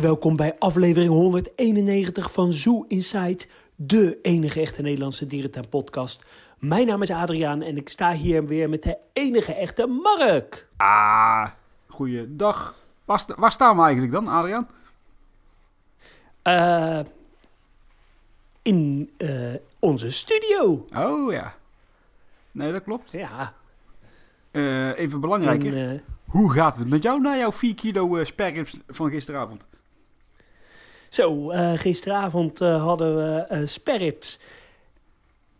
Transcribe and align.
welkom 0.00 0.36
bij 0.36 0.56
aflevering 0.58 1.10
191 1.10 2.32
van 2.32 2.52
Zoo 2.52 2.84
Inside, 2.88 3.44
de 3.74 4.18
enige 4.22 4.60
echte 4.60 4.82
Nederlandse 4.82 5.26
dierentuin 5.26 5.68
podcast. 5.68 6.24
Mijn 6.58 6.86
naam 6.86 7.02
is 7.02 7.10
Adriaan 7.10 7.62
en 7.62 7.76
ik 7.76 7.88
sta 7.88 8.12
hier 8.12 8.46
weer 8.46 8.68
met 8.68 8.82
de 8.82 8.96
enige 9.12 9.54
echte 9.54 9.86
Mark. 9.86 10.68
Ah, 10.76 11.46
goeiedag. 11.86 12.74
Waar, 13.04 13.24
waar 13.36 13.52
staan 13.52 13.76
we 13.76 13.82
eigenlijk 13.82 14.12
dan, 14.12 14.28
Adriaan? 14.28 14.68
Eh, 16.42 17.00
in 18.62 19.10
eh, 19.16 19.54
onze 19.78 20.10
studio. 20.10 20.86
Oh 20.96 21.32
ja. 21.32 21.54
Nee, 22.52 22.72
dat 22.72 22.82
klopt. 22.82 23.12
Ja, 23.12 23.54
Eh, 24.50 24.98
even 24.98 25.20
belangrijker. 25.20 25.76
en, 25.88 26.02
Hoe 26.26 26.52
gaat 26.52 26.76
het 26.76 26.88
met 26.88 27.02
jou 27.02 27.20
na 27.20 27.36
jouw 27.36 27.52
4 27.52 27.74
kilo 27.74 28.16
uh, 28.16 28.24
sperrips 28.24 28.76
van 28.88 29.10
gisteravond? 29.10 29.66
Zo, 31.16 31.50
eh, 31.50 31.72
gisteravond 31.72 32.60
eh, 32.60 32.82
hadden 32.82 33.16
we 33.16 33.38
eh 33.40 33.60
sperrips 33.64 34.38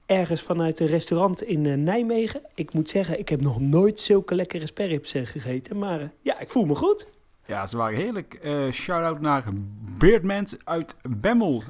ergens 0.07 0.43
vanuit 0.43 0.81
een 0.81 0.87
restaurant 0.87 1.43
in 1.43 1.83
Nijmegen. 1.83 2.41
Ik 2.55 2.73
moet 2.73 2.89
zeggen, 2.89 3.19
ik 3.19 3.29
heb 3.29 3.41
nog 3.41 3.61
nooit 3.61 4.01
zulke 4.01 4.35
lekkere 4.35 4.67
sperrips 4.67 5.13
gegeten, 5.13 5.79
maar 5.79 6.11
ja, 6.23 6.41
ik 6.41 6.51
voel 6.51 6.65
me 6.65 6.75
goed. 6.75 7.07
Ja, 7.47 7.67
ze 7.67 7.77
waren 7.77 7.99
heerlijk. 7.99 8.41
Shout-out 8.73 9.21
naar 9.21 9.45
Beardmans 9.99 10.57
uit 10.65 10.95
Bemmel, 11.03 11.63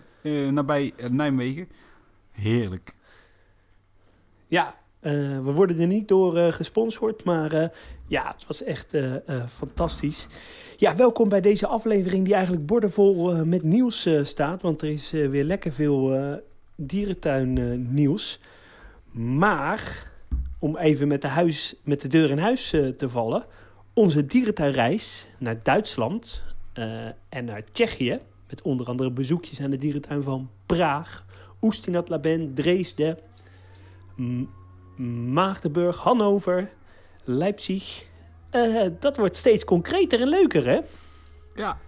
nabij 0.51 0.93
Nijmegen. 1.11 1.69
Heerlijk. 2.33 2.95
Ja, 4.47 4.75
eh, 5.07 5.13
we 5.45 5.53
worden 5.53 5.81
er 5.81 5.87
niet 5.87 6.09
door 6.09 6.37
eh, 6.37 6.53
gesponsord, 6.53 7.25
maar 7.25 7.53
eh, 7.53 7.69
ja, 8.07 8.31
het 8.33 8.47
was 8.47 8.63
echt 8.63 8.97
fantastisch. 9.49 10.29
Ja, 10.77 10.97
welkom 10.97 11.29
bij 11.29 11.41
deze 11.41 11.67
aflevering 11.67 12.25
die 12.25 12.35
eigenlijk 12.35 12.67
bordenvol 12.67 13.45
met 13.45 13.63
nieuws 13.63 14.09
staat, 14.23 14.63
want 14.63 14.83
er 14.83 14.89
is 14.89 15.11
weer 15.11 15.45
lekker 15.45 15.73
veel 15.73 16.19
dierentuin 16.75 17.87
nieuws. 17.95 18.41
Maar, 19.11 20.11
om 20.59 20.77
even 20.77 21.09
met 21.09 21.23
de, 21.23 21.29
huis, 21.29 21.75
met 21.85 22.01
de 22.01 22.09
deur 22.09 22.31
in 22.31 22.39
huis 22.39 22.71
te 22.71 23.09
vallen, 23.09 23.45
onze 23.93 24.27
dierentuinreis 24.27 25.29
naar 25.39 25.61
Duitsland 25.63 26.43
en 27.29 27.45
naar 27.45 27.63
Tsjechië, 27.73 28.21
met 28.49 28.63
onder 28.63 28.87
andere 28.87 29.11
bezoekjes 29.11 29.61
aan 29.61 29.71
de 29.71 29.79
dierentuin 29.79 30.23
van 30.23 30.51
Praag, 30.67 31.25
Oestinat 31.63 32.09
Laben, 32.09 32.55
Dresden, 32.55 33.19
M- 34.17 34.45
Maagdenburg, 35.33 35.97
Hannover, 35.97 36.69
Leipzig. 37.25 38.05
Eh, 38.51 38.87
dat 39.01 39.17
wordt 39.17 39.37
steeds 39.37 39.65
concreter 39.65 40.21
en 40.21 40.29
leuker, 40.29 40.67
hè? 40.67 40.81
Ja. 41.55 41.79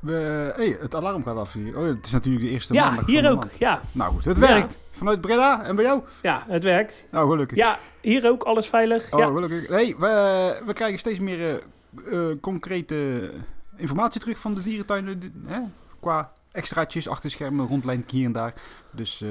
We, 0.00 0.12
hey, 0.56 0.76
het 0.80 0.94
alarm 0.94 1.24
gaat 1.24 1.36
af 1.36 1.52
hier. 1.52 1.78
Oh, 1.78 1.86
het 1.86 2.06
is 2.06 2.12
natuurlijk 2.12 2.44
de 2.44 2.50
eerste 2.50 2.74
ja, 2.74 2.92
van 2.94 3.04
hier 3.04 3.30
ook. 3.30 3.46
Ja, 3.58 3.80
Nou 3.92 4.12
goed, 4.12 4.24
het 4.24 4.36
Ja. 4.36 4.42
werkt. 4.48 4.78
Vanuit 4.90 5.20
Breda 5.20 5.62
en 5.64 5.76
bij 5.76 5.84
jou? 5.84 6.02
ja, 6.22 6.44
het 6.48 6.62
werkt. 6.64 7.04
Nou, 7.10 7.30
gelukkig. 7.30 7.56
Ja, 7.56 7.78
hier 8.00 8.28
ook 8.30 8.42
alles 8.42 8.66
veilig. 8.66 9.12
Oh, 9.12 9.18
ja. 9.20 9.26
gelukkig. 9.26 9.68
Nee, 9.68 9.96
we, 9.98 10.62
we 10.66 10.72
krijgen 10.72 10.98
steeds 10.98 11.18
meer 11.18 11.40
eh, 11.48 12.30
eh, 12.30 12.36
concrete 12.40 13.30
informatie 13.76 14.20
terug 14.20 14.38
van 14.38 14.54
de 14.54 14.62
dierentuinen. 14.62 15.20
di- 15.20 15.32
Hè? 15.46 15.60
Qua 16.00 16.32
extraatjes, 16.52 17.08
achterschermen, 17.08 17.66
rondlijn 17.66 18.04
hier 18.10 18.24
en 18.24 18.32
daar. 18.32 18.54
Dus 18.90 19.24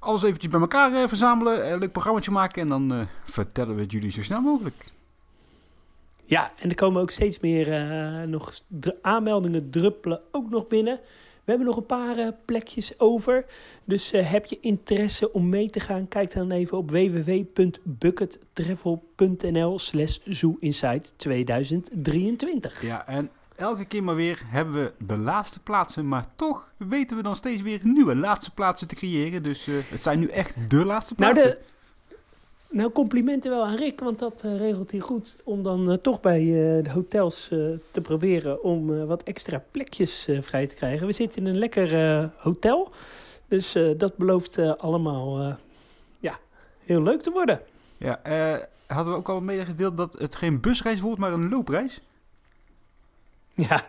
alles 0.00 0.22
eventjes 0.22 0.50
bij 0.50 0.60
elkaar 0.60 0.92
eh, 0.92 1.08
verzamelen, 1.08 1.72
een 1.72 1.78
leuk 1.78 1.92
programmaatje 1.92 2.30
maken 2.30 2.62
en 2.62 2.68
dan 2.68 2.92
eh, 2.92 3.00
vertellen 3.24 3.74
we 3.74 3.80
het 3.80 3.92
jullie 3.92 4.10
zo 4.10 4.22
snel 4.22 4.40
mogelijk. 4.40 4.84
Ja, 6.24 6.52
en 6.58 6.68
er 6.68 6.74
komen 6.74 7.02
ook 7.02 7.10
steeds 7.10 7.40
meer 7.40 7.72
eh, 7.72 8.22
nog 8.22 8.52
aanmeldingen 9.02 9.70
druppelen 9.70 10.20
ook 10.30 10.50
nog 10.50 10.66
binnen. 10.66 11.00
We 11.44 11.50
hebben 11.56 11.66
nog 11.66 11.76
een 11.76 11.86
paar 11.86 12.32
plekjes 12.44 13.00
over. 13.00 13.44
Dus 13.84 14.10
heb 14.10 14.46
je 14.46 14.58
interesse 14.60 15.32
om 15.32 15.48
mee 15.48 15.70
te 15.70 15.80
gaan? 15.80 16.08
Kijk 16.08 16.32
dan 16.32 16.50
even 16.50 16.78
op 16.78 16.90
www.buckettravel.nl 16.90 19.78
slash 19.78 20.18
zooinsight 20.24 21.14
2023. 21.16 22.82
Ja, 22.82 23.06
en 23.06 23.30
elke 23.60 23.84
keer 23.84 24.02
maar 24.02 24.14
weer 24.14 24.42
hebben 24.44 24.74
we 24.74 24.92
de 24.98 25.16
laatste 25.16 25.60
plaatsen, 25.60 26.08
maar 26.08 26.24
toch 26.36 26.72
weten 26.76 27.16
we 27.16 27.22
dan 27.22 27.36
steeds 27.36 27.62
weer 27.62 27.80
nieuwe 27.82 28.16
laatste 28.16 28.50
plaatsen 28.50 28.88
te 28.88 28.94
creëren. 28.94 29.42
Dus 29.42 29.66
eh, 29.66 29.74
het 29.88 30.02
zijn 30.02 30.18
nu 30.18 30.26
echt 30.26 30.70
de 30.70 30.84
laatste 30.84 31.14
Nou, 31.16 31.32
plaatsen. 31.34 31.54
de, 32.08 32.16
nou, 32.68 32.90
complimenten 32.90 33.50
wel 33.50 33.64
aan 33.64 33.76
Rick, 33.76 34.00
want 34.00 34.18
dat 34.18 34.42
eh, 34.44 34.58
regelt 34.58 34.90
hij 34.90 35.00
goed. 35.00 35.36
Om 35.44 35.62
dan 35.62 35.90
eh, 35.90 35.96
toch 35.96 36.20
bij 36.20 36.44
de 36.82 36.90
hotels 36.90 37.48
te 37.90 38.00
proberen 38.02 38.62
om 38.62 39.06
wat 39.06 39.22
extra 39.22 39.62
plekjes 39.70 40.28
vrij 40.40 40.66
te 40.66 40.74
krijgen. 40.74 41.06
We 41.06 41.12
zitten 41.12 41.40
in 41.40 41.46
een 41.46 41.58
lekker 41.58 42.30
hotel, 42.36 42.92
dus 43.48 43.76
dat 43.96 44.16
belooft 44.16 44.58
allemaal 44.78 45.56
ja, 46.18 46.38
heel 46.84 47.02
leuk 47.02 47.22
te 47.22 47.30
worden. 47.30 47.60
Ja, 47.98 48.20
hadden 48.86 49.12
we 49.12 49.18
ook 49.18 49.28
al 49.28 49.40
medegedeeld 49.40 49.96
dat 49.96 50.12
het 50.12 50.34
geen 50.34 50.60
busreis 50.60 51.00
wordt, 51.00 51.20
maar 51.20 51.32
een 51.32 51.48
loopreis? 51.48 52.00
Ja, 53.68 53.86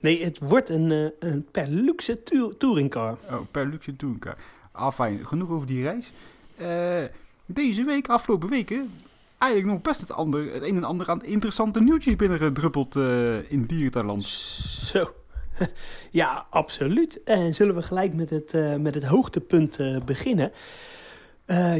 nee, 0.00 0.24
het 0.24 0.38
wordt 0.38 0.68
een, 0.68 0.90
eh, 0.90 1.28
een 1.30 1.46
per 1.50 1.68
luxe 1.68 2.22
tour- 2.22 2.56
touringcar. 2.56 3.18
Oh, 3.30 3.40
per 3.50 3.66
luxe 3.66 3.96
touringcar. 3.96 4.36
Ah, 4.72 4.92
fijn. 4.92 5.26
Genoeg 5.26 5.50
over 5.50 5.66
die 5.66 5.82
reis. 5.82 6.12
Eh, 6.56 7.14
deze 7.46 7.84
week, 7.84 8.08
afgelopen 8.08 8.48
weken, 8.48 8.90
eigenlijk 9.38 9.72
nog 9.72 9.82
best 9.82 10.00
het, 10.00 10.12
ander, 10.12 10.52
het 10.52 10.62
een 10.62 10.76
en 10.76 10.84
ander 10.84 11.10
aan 11.10 11.24
interessante 11.24 11.80
nieuwtjes 11.82 12.16
binnengedruppeld 12.16 12.96
eh 12.96 13.50
in 13.50 13.64
Dierentuinland. 13.64 14.24
Zo. 14.24 15.12
Ja, 16.10 16.46
absoluut. 16.50 17.22
En 17.24 17.54
zullen 17.54 17.74
we 17.74 17.82
gelijk 17.82 18.14
met 18.14 18.30
het, 18.30 18.52
met 18.78 18.94
het 18.94 19.04
hoogtepunt 19.04 19.78
beginnen? 20.04 20.52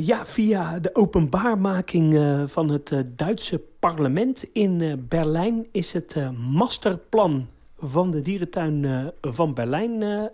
Ja, 0.01 0.27
via 0.27 0.79
de 0.79 0.95
openbaarmaking 0.95 2.15
van 2.51 2.69
het 2.69 2.95
Duitse 3.07 3.63
parlement 3.89 4.45
in 4.53 4.81
eh, 4.81 4.93
Berlijn 4.99 5.67
is 5.73 5.93
het 5.93 6.17
eh, 6.17 6.31
masterplan 6.31 7.49
van 7.79 8.11
de 8.11 8.21
dierentuin 8.21 8.85
eh, 8.85 9.07
van 9.33 9.55
Berlijn 9.55 10.31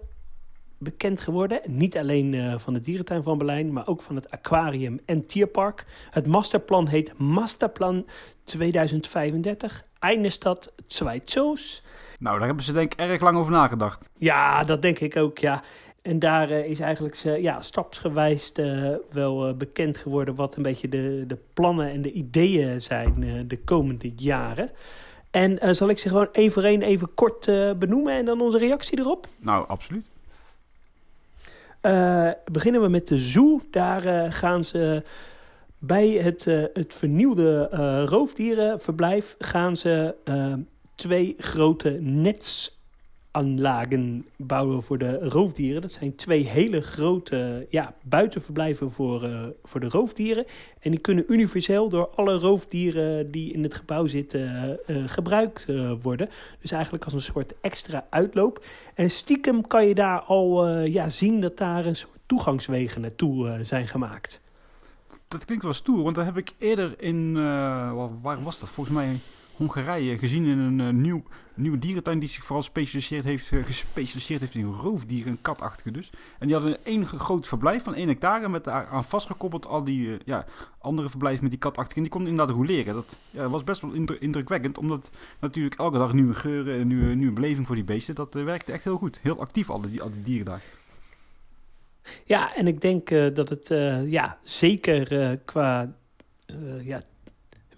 bekend 0.78 1.20
geworden. 1.20 1.60
Niet 1.66 1.96
alleen 1.96 2.60
van 2.60 2.72
de 2.72 2.80
dierentuin 2.80 3.22
van 3.22 3.38
Berlijn, 3.38 3.72
maar 3.72 3.86
ook 3.86 4.02
van 4.02 4.16
het 4.16 4.30
aquarium 4.30 5.00
en 5.06 5.26
tierpark. 5.26 5.86
Het 6.10 6.26
masterplan 6.26 6.88
heet 6.88 7.18
Masterplan 7.18 8.06
2035. 8.44 9.84
Einde 9.98 10.30
stad, 10.30 10.72
twee 10.86 11.22
zoos. 11.24 11.82
Nou, 12.18 12.38
daar 12.38 12.46
hebben 12.46 12.64
ze 12.64 12.72
denk 12.72 12.92
ik 12.92 13.00
erg 13.00 13.20
lang 13.20 13.36
over 13.36 13.52
nagedacht. 13.52 14.08
Ja, 14.18 14.64
dat 14.64 14.82
denk 14.82 14.98
ik 14.98 15.16
ook, 15.16 15.38
ja. 15.38 15.62
En 16.08 16.18
daar 16.18 16.50
eh, 16.50 16.64
is 16.70 16.80
eigenlijk 16.80 17.14
ze- 17.14 17.42
ja, 17.42 17.62
stapsgewijs 17.62 18.52
eh, 18.52 18.94
wel 19.12 19.48
eh, 19.48 19.54
bekend 19.54 19.96
geworden 19.96 20.34
wat 20.34 20.56
een 20.56 20.62
beetje 20.62 20.88
de, 20.88 21.24
de 21.26 21.38
plannen 21.52 21.90
en 21.90 22.02
de 22.02 22.12
ideeën 22.12 22.82
zijn 22.82 23.44
de 23.48 23.58
komende 23.58 24.12
jaren. 24.16 24.70
En 25.30 25.74
zal 25.76 25.88
ik 25.88 25.98
ze 25.98 26.08
gewoon 26.08 26.28
één 26.32 26.50
voor 26.50 26.62
één 26.62 26.82
even 26.82 27.14
kort 27.14 27.46
benoemen 27.78 28.12
en 28.12 28.24
dan 28.24 28.40
onze 28.40 28.58
reactie 28.58 28.98
erop? 28.98 29.26
Nou, 29.38 29.68
absoluut. 29.68 30.10
Beginnen 32.52 32.80
we 32.80 32.88
met 32.88 33.08
de 33.08 33.18
zoo. 33.18 33.60
Daar 33.70 34.32
gaan 34.32 34.64
ze 34.64 35.02
bij 35.78 36.08
het, 36.08 36.44
het 36.72 36.94
vernieuwde 36.94 37.64
roofdierenverblijf 38.04 39.34
gaan 39.38 39.76
ze 39.76 40.14
twee 40.94 41.34
grote 41.38 41.90
netsaanlagen 43.42 44.26
bouwen 44.36 44.82
voor 44.82 44.98
de 44.98 45.18
roofdieren. 45.18 45.82
Dat 45.82 45.92
zijn 45.92 46.16
twee 46.16 46.44
hele 46.44 46.80
grote 46.80 47.66
ja, 47.70 47.94
buitenverblijven 48.02 48.90
voor, 48.90 49.24
eh, 49.24 49.44
voor 49.64 49.80
de 49.80 49.88
roofdieren. 49.88 50.44
En 50.80 50.90
die 50.90 51.00
kunnen 51.00 51.24
universeel 51.32 51.88
door 51.88 52.08
alle 52.08 52.38
roofdieren 52.38 53.30
die 53.30 53.52
in 53.52 53.62
het 53.62 53.74
gebouw 53.74 54.06
zitten 54.06 54.40
eh, 54.40 54.96
eh, 54.96 55.08
gebruikt 55.08 55.66
worden. 56.02 56.28
Dus 56.60 56.72
eigenlijk 56.72 57.04
als 57.04 57.12
een 57.12 57.20
soort 57.20 57.54
extra 57.60 58.06
uitloop. 58.10 58.64
En 58.94 59.10
stiekem 59.10 59.66
kan 59.66 59.86
je 59.86 59.94
daar 59.94 60.20
al 60.20 60.68
ja, 60.68 61.08
zien 61.08 61.40
dat 61.40 61.56
daar 61.56 61.86
een 61.86 61.96
soort 61.96 62.18
toegangswegen 62.26 63.00
naartoe 63.00 63.58
zijn 63.60 63.88
gemaakt. 63.88 64.40
Dat 65.28 65.44
klinkt 65.44 65.64
wel 65.64 65.72
stoer, 65.72 66.02
want 66.02 66.14
dat 66.14 66.24
heb 66.24 66.36
ik 66.36 66.52
eerder 66.58 67.02
in, 67.02 67.32
waar 68.22 68.42
was 68.42 68.60
dat? 68.60 68.68
Volgens 68.68 68.96
mij 68.96 69.18
Hongarije 69.58 70.18
gezien 70.18 70.44
in 70.44 70.58
een 70.58 70.80
eh, 70.80 70.88
nieuw, 70.88 71.22
nieuwe 71.54 71.78
dierentuin 71.78 72.18
die 72.18 72.28
zich 72.28 72.44
vooral 72.44 72.62
specialiseerd 72.62 73.24
heeft, 73.24 73.52
eh, 73.52 73.64
gespecialiseerd 73.64 74.40
heeft 74.40 74.54
in 74.54 74.64
roofdieren 74.64 75.32
en 75.32 75.38
katachtige 75.42 75.90
dus. 75.90 76.10
En 76.38 76.46
die 76.46 76.56
hadden 76.56 76.84
één 76.84 77.06
groot 77.06 77.46
verblijf 77.46 77.82
van 77.82 77.94
1 77.94 78.08
hectare 78.08 78.48
met 78.48 78.64
daaraan 78.64 79.04
vastgekoppeld 79.04 79.66
al 79.66 79.84
die 79.84 80.12
eh, 80.12 80.18
ja, 80.24 80.44
andere 80.78 81.08
verblijven 81.08 81.42
met 81.42 81.50
die 81.50 81.60
katachtige. 81.60 81.96
En 81.96 82.02
die 82.02 82.10
konden 82.10 82.30
inderdaad 82.30 82.56
roleren. 82.56 82.94
Dat 82.94 83.16
ja, 83.30 83.48
was 83.48 83.64
best 83.64 83.80
wel 83.80 83.92
indru- 83.92 84.16
indrukwekkend, 84.20 84.78
omdat 84.78 85.10
natuurlijk 85.38 85.74
elke 85.74 85.98
dag 85.98 86.12
nieuwe 86.12 86.34
geuren 86.34 86.80
en 86.80 86.86
nieuwe, 86.86 87.14
nieuwe 87.14 87.34
beleving 87.34 87.66
voor 87.66 87.76
die 87.76 87.84
beesten. 87.84 88.14
Dat 88.14 88.34
werkte 88.34 88.72
echt 88.72 88.84
heel 88.84 88.98
goed. 88.98 89.18
Heel 89.22 89.40
actief 89.40 89.70
al 89.70 89.80
die, 89.80 90.02
al 90.02 90.10
die 90.10 90.22
dieren 90.22 90.46
daar. 90.46 90.62
Ja, 92.24 92.54
en 92.54 92.66
ik 92.66 92.80
denk 92.80 93.08
dat 93.34 93.48
het 93.48 93.68
ja, 94.10 94.38
zeker 94.42 95.36
qua 95.44 95.94
ja, 96.82 97.00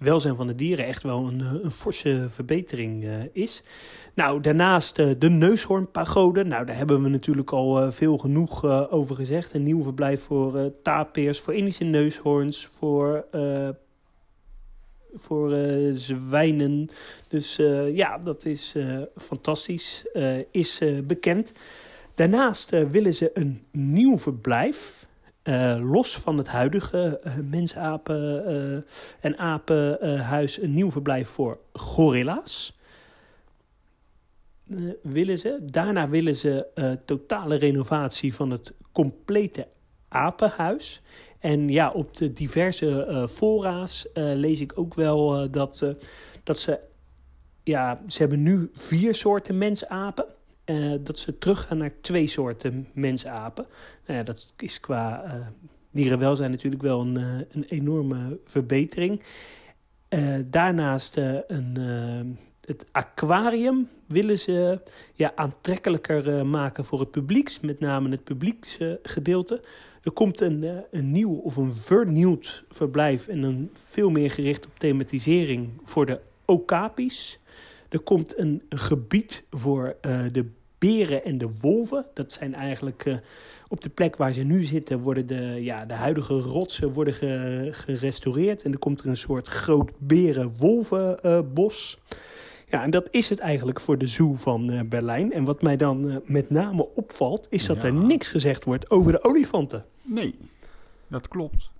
welzijn 0.00 0.36
van 0.36 0.46
de 0.46 0.54
dieren 0.54 0.86
echt 0.86 1.02
wel 1.02 1.26
een, 1.26 1.40
een 1.64 1.70
forse 1.70 2.26
verbetering 2.28 3.08
is. 3.32 3.62
Nou, 4.14 4.40
daarnaast 4.40 4.96
de 4.96 5.28
neushoornpagode. 5.28 6.44
Nou, 6.44 6.66
daar 6.66 6.76
hebben 6.76 7.02
we 7.02 7.08
natuurlijk 7.08 7.52
al 7.52 7.92
veel 7.92 8.18
genoeg 8.18 8.64
over 8.90 9.16
gezegd. 9.16 9.54
Een 9.54 9.62
nieuw 9.62 9.82
verblijf 9.82 10.22
voor 10.22 10.72
tapirs, 10.82 11.40
voor 11.40 11.54
Indische 11.54 11.84
neushoorns, 11.84 12.66
voor 12.66 13.24
voor 15.14 15.56
zwijnen. 15.92 16.88
Dus 17.28 17.56
ja, 17.92 18.18
dat 18.18 18.44
is 18.44 18.74
fantastisch. 19.16 20.06
is 20.50 20.80
bekend. 21.04 21.52
Daarnaast 22.14 22.70
willen 22.70 23.14
ze 23.14 23.30
een 23.34 23.60
nieuw 23.70 24.18
verblijf. 24.18 25.08
Los 25.80 26.16
van 26.16 26.38
het 26.38 26.48
huidige 26.48 27.20
mensapen- 27.50 28.84
en 29.20 29.38
apenhuis. 29.38 30.62
een 30.62 30.74
nieuw 30.74 30.90
verblijf 30.90 31.28
voor 31.28 31.58
gorilla's. 31.72 32.78
willen 35.02 35.38
ze. 35.38 35.58
Daarna 35.62 36.08
willen 36.08 36.36
ze 36.36 36.66
totale 37.04 37.56
renovatie 37.56 38.34
van 38.34 38.50
het 38.50 38.74
complete 38.92 39.66
apenhuis. 40.08 41.02
En 41.38 41.68
ja, 41.68 41.88
op 41.88 42.16
de 42.16 42.32
diverse 42.32 43.26
fora's 43.30 44.08
lees 44.14 44.60
ik 44.60 44.72
ook 44.78 44.94
wel 44.94 45.50
dat, 45.50 45.84
dat 46.44 46.58
ze... 46.58 46.78
Ja, 47.64 48.02
ze 48.06 48.18
hebben 48.18 48.42
nu 48.42 48.70
vier 48.72 49.14
soorten 49.14 49.58
mensapen. 49.58 50.24
Dat 51.02 51.18
ze 51.18 51.38
teruggaan 51.38 51.78
naar 51.78 51.92
twee 52.00 52.26
soorten 52.26 52.88
mensapen. 52.92 53.66
Nou 54.06 54.24
dat 54.24 54.54
is 54.56 54.80
qua 54.80 55.24
dierenwelzijn 55.90 56.50
natuurlijk 56.50 56.82
wel 56.82 57.00
een, 57.00 57.16
een 57.50 57.64
enorme 57.68 58.38
verbetering. 58.44 59.22
daarnaast 60.50 61.16
een, 61.16 61.76
het 62.60 62.86
aquarium 62.92 63.88
willen 64.06 64.38
ze 64.38 64.80
ja, 65.14 65.32
aantrekkelijker 65.34 66.46
maken 66.46 66.84
voor 66.84 67.00
het 67.00 67.10
publiek. 67.10 67.62
Met 67.62 67.80
name 67.80 68.10
het 68.10 68.24
publieksgedeelte. 68.24 69.62
Er 70.02 70.12
komt 70.12 70.40
een, 70.40 70.64
eh, 70.64 70.76
een 70.90 71.12
nieuw 71.12 71.34
of 71.34 71.56
een 71.56 71.72
vernieuwd 71.72 72.64
verblijf 72.68 73.28
en 73.28 73.42
een 73.42 73.70
veel 73.82 74.10
meer 74.10 74.30
gericht 74.30 74.66
op 74.66 74.78
thematisering 74.78 75.68
voor 75.84 76.06
de 76.06 76.20
okapis. 76.44 77.38
Er 77.88 78.00
komt 78.00 78.38
een 78.38 78.62
gebied 78.68 79.44
voor 79.50 79.96
uh, 80.06 80.20
de 80.32 80.46
beren 80.80 81.24
en 81.24 81.38
de 81.38 81.58
wolven. 81.60 82.06
Dat 82.14 82.32
zijn 82.32 82.54
eigenlijk 82.54 83.04
uh, 83.04 83.16
op 83.68 83.80
de 83.80 83.88
plek 83.88 84.16
waar 84.16 84.32
ze 84.32 84.42
nu 84.42 84.64
zitten, 84.64 85.00
worden 85.00 85.26
de, 85.26 85.58
ja, 85.60 85.84
de 85.84 85.94
huidige 85.94 86.38
rotsen 86.38 86.92
worden 86.92 87.14
ge, 87.14 87.68
gerestaureerd. 87.70 88.62
En 88.62 88.72
er 88.72 88.78
komt 88.78 89.00
er 89.00 89.06
een 89.06 89.16
soort 89.16 89.48
groot 89.48 89.90
beren-wolvenbos. 89.98 91.98
Uh, 91.98 92.18
ja, 92.70 92.82
en 92.82 92.90
dat 92.90 93.08
is 93.10 93.28
het 93.28 93.38
eigenlijk 93.38 93.80
voor 93.80 93.98
de 93.98 94.06
zoo 94.06 94.34
van 94.34 94.72
uh, 94.72 94.80
Berlijn. 94.84 95.32
En 95.32 95.44
wat 95.44 95.62
mij 95.62 95.76
dan 95.76 96.06
uh, 96.06 96.16
met 96.24 96.50
name 96.50 96.86
opvalt, 96.94 97.46
is 97.50 97.66
dat 97.66 97.76
ja. 97.76 97.82
er 97.82 97.92
niks 97.92 98.28
gezegd 98.28 98.64
wordt 98.64 98.90
over 98.90 99.12
de 99.12 99.24
olifanten. 99.24 99.84
Nee, 100.02 100.34
dat 101.08 101.28
klopt. 101.28 101.70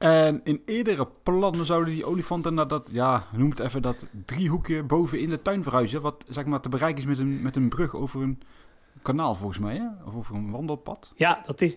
En 0.00 0.40
in 0.44 0.62
eerdere 0.64 1.08
plannen 1.22 1.66
zouden 1.66 1.94
die 1.94 2.04
olifanten 2.04 2.54
naar 2.54 2.68
dat, 2.68 2.88
ja, 2.92 3.26
noem 3.32 3.50
het 3.50 3.58
even, 3.58 3.82
dat 3.82 4.04
driehoekje 4.24 4.82
boven 4.82 5.20
in 5.20 5.30
de 5.30 5.42
tuin 5.42 5.62
verhuizen. 5.62 6.00
Wat 6.00 6.24
zeg 6.28 6.44
maar 6.44 6.60
te 6.60 6.68
bereiken 6.68 7.02
is 7.02 7.08
met 7.08 7.18
een, 7.18 7.42
met 7.42 7.56
een 7.56 7.68
brug 7.68 7.94
over 7.94 8.22
een 8.22 8.42
kanaal 9.02 9.34
volgens 9.34 9.58
mij, 9.58 9.76
hè? 9.76 9.86
of 10.06 10.14
over 10.14 10.34
een 10.34 10.50
wandelpad. 10.50 11.12
Ja, 11.16 11.42
dat 11.46 11.60
is, 11.60 11.76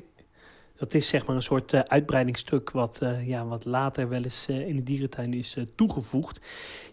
dat 0.75 0.93
is 0.93 1.07
zeg 1.07 1.25
maar 1.25 1.35
een 1.35 1.41
soort 1.41 1.73
uh, 1.73 1.79
uitbreidingsstuk 1.79 2.71
wat, 2.71 2.99
uh, 3.03 3.27
ja, 3.27 3.45
wat 3.45 3.65
later 3.65 4.09
wel 4.09 4.23
eens 4.23 4.49
uh, 4.49 4.67
in 4.67 4.75
de 4.75 4.83
dierentuin 4.83 5.33
is 5.33 5.57
toegevoegd. 5.75 6.41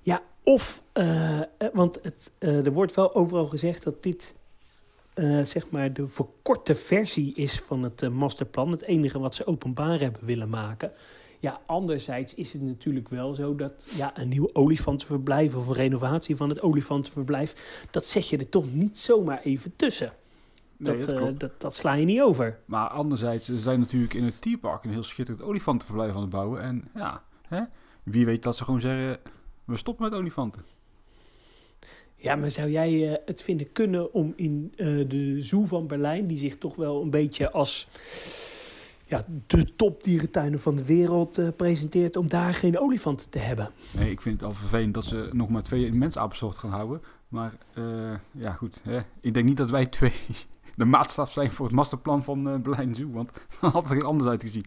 Ja, 0.00 0.22
of, 0.42 0.82
want 1.72 1.98
het, 2.02 2.30
er 2.38 2.72
wordt 2.72 2.94
wel 2.94 3.14
overal 3.14 3.46
gezegd 3.46 3.82
dat 3.82 4.02
dit 4.02 4.34
zeg 5.44 5.70
maar 5.70 5.92
de 5.92 6.06
verkorte 6.08 6.74
versie 6.74 7.34
is 7.34 7.58
van 7.58 7.82
het 7.82 8.08
masterplan. 8.12 8.70
Het 8.70 8.82
enige 8.82 9.18
wat 9.18 9.34
ze 9.34 9.46
openbaar 9.46 10.00
hebben 10.00 10.24
willen 10.24 10.48
maken. 10.48 10.92
Ja, 11.40 11.60
anderzijds 11.66 12.34
is 12.34 12.52
het 12.52 12.62
natuurlijk 12.62 13.08
wel 13.08 13.34
zo 13.34 13.54
dat 13.54 13.86
ja, 13.96 14.18
een 14.18 14.28
nieuw 14.28 14.50
olifantenverblijf 14.52 15.54
of 15.54 15.68
een 15.68 15.74
renovatie 15.74 16.36
van 16.36 16.48
het 16.48 16.62
olifantenverblijf, 16.62 17.84
dat 17.90 18.04
zet 18.04 18.28
je 18.28 18.36
er 18.36 18.48
toch 18.48 18.72
niet 18.72 18.98
zomaar 18.98 19.40
even 19.42 19.76
tussen. 19.76 20.12
Nee, 20.76 20.96
dat, 20.96 21.06
dat, 21.06 21.20
uh, 21.20 21.38
dat, 21.38 21.60
dat, 21.60 21.74
sla 21.74 21.92
je 21.92 22.04
niet 22.04 22.20
over. 22.20 22.58
Maar 22.64 22.88
anderzijds, 22.88 23.44
ze 23.44 23.58
zijn 23.58 23.80
natuurlijk 23.80 24.14
in 24.14 24.24
het 24.24 24.40
tierpark 24.40 24.84
een 24.84 24.90
heel 24.90 25.02
schitterend 25.02 25.44
olifantenverblijf 25.44 26.14
aan 26.14 26.20
het 26.20 26.30
bouwen. 26.30 26.62
En 26.62 26.88
ja, 26.94 27.22
hè, 27.48 27.62
wie 28.02 28.26
weet 28.26 28.42
dat 28.42 28.56
ze 28.56 28.64
gewoon 28.64 28.80
zeggen, 28.80 29.18
we 29.64 29.76
stoppen 29.76 30.04
met 30.04 30.18
olifanten. 30.18 30.64
Ja, 32.16 32.36
maar 32.36 32.50
zou 32.50 32.70
jij 32.70 32.92
uh, 32.92 33.16
het 33.24 33.42
vinden 33.42 33.72
kunnen 33.72 34.12
om 34.12 34.32
in 34.36 34.72
uh, 34.76 35.08
de 35.08 35.40
Zoo 35.42 35.64
van 35.64 35.86
Berlijn, 35.86 36.26
die 36.26 36.38
zich 36.38 36.58
toch 36.58 36.76
wel 36.76 37.02
een 37.02 37.10
beetje 37.10 37.50
als 37.50 37.88
ja, 39.10 39.22
de 39.46 39.74
topdierentuinen 39.76 40.60
van 40.60 40.76
de 40.76 40.84
wereld 40.84 41.38
uh, 41.38 41.48
presenteert, 41.56 42.16
om 42.16 42.28
daar 42.28 42.54
geen 42.54 42.78
olifanten 42.78 43.30
te 43.30 43.38
hebben? 43.38 43.70
Nee, 43.90 44.10
ik 44.10 44.20
vind 44.20 44.40
het 44.40 44.44
al 44.44 44.54
vervelend 44.54 44.94
dat 44.94 45.04
ze 45.04 45.28
nog 45.32 45.48
maar 45.48 45.62
twee 45.62 45.92
mensapensoorten 45.92 46.60
gaan 46.60 46.70
houden. 46.70 47.02
Maar 47.28 47.52
ja, 48.32 48.52
goed. 48.52 48.80
Hè. 48.82 49.00
Ik 49.20 49.34
denk 49.34 49.46
niet 49.46 49.56
dat 49.56 49.70
wij 49.70 49.86
twee 49.86 50.12
de 50.80 50.84
maatstaf 50.84 51.32
zijn 51.32 51.50
voor 51.50 51.66
het 51.66 51.74
masterplan 51.74 52.24
van 52.24 52.48
uh, 52.48 52.56
Berlijn 52.56 52.94
Zoo. 52.94 53.10
Want 53.10 53.30
dan 53.60 53.70
had 53.70 53.88
het 53.88 53.98
er 53.98 54.06
anders 54.06 54.30
uitgezien. 54.30 54.64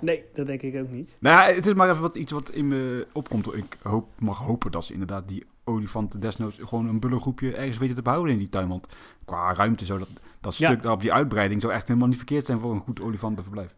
Nee, 0.00 0.24
dat 0.34 0.46
denk 0.46 0.62
ik 0.62 0.76
ook 0.76 0.90
niet. 0.90 1.16
Nou 1.20 1.46
ja, 1.46 1.54
het 1.54 1.66
is 1.66 1.74
maar 1.74 1.90
even 1.90 2.02
wat, 2.02 2.14
iets 2.14 2.32
wat 2.32 2.50
in 2.50 2.68
me 2.68 3.06
opkomt. 3.12 3.54
Ik 3.54 3.78
hoop, 3.82 4.08
mag 4.18 4.38
hopen 4.38 4.70
dat 4.70 4.84
ze 4.84 4.92
inderdaad 4.92 5.28
die 5.28 5.46
olifanten 5.64 6.20
desnoods 6.20 6.58
gewoon 6.60 6.88
een 6.88 7.00
bullengroepje 7.00 7.54
ergens 7.54 7.78
weten 7.78 7.94
te 7.94 8.02
behouden 8.02 8.32
in 8.32 8.38
die 8.38 8.48
tuin. 8.48 8.68
Want 8.68 8.86
qua 9.24 9.54
ruimte 9.54 9.84
zou 9.84 9.98
dat, 9.98 10.08
dat 10.40 10.54
stuk 10.54 10.68
ja. 10.68 10.76
daar 10.76 10.92
op 10.92 11.00
die 11.00 11.12
uitbreiding 11.12 11.60
zou 11.60 11.72
echt 11.72 11.88
helemaal 11.88 12.08
niet 12.08 12.16
verkeerd 12.16 12.46
zijn 12.46 12.60
voor 12.60 12.72
een 12.72 12.80
goed 12.80 13.00
olifantenverblijf. 13.00 13.74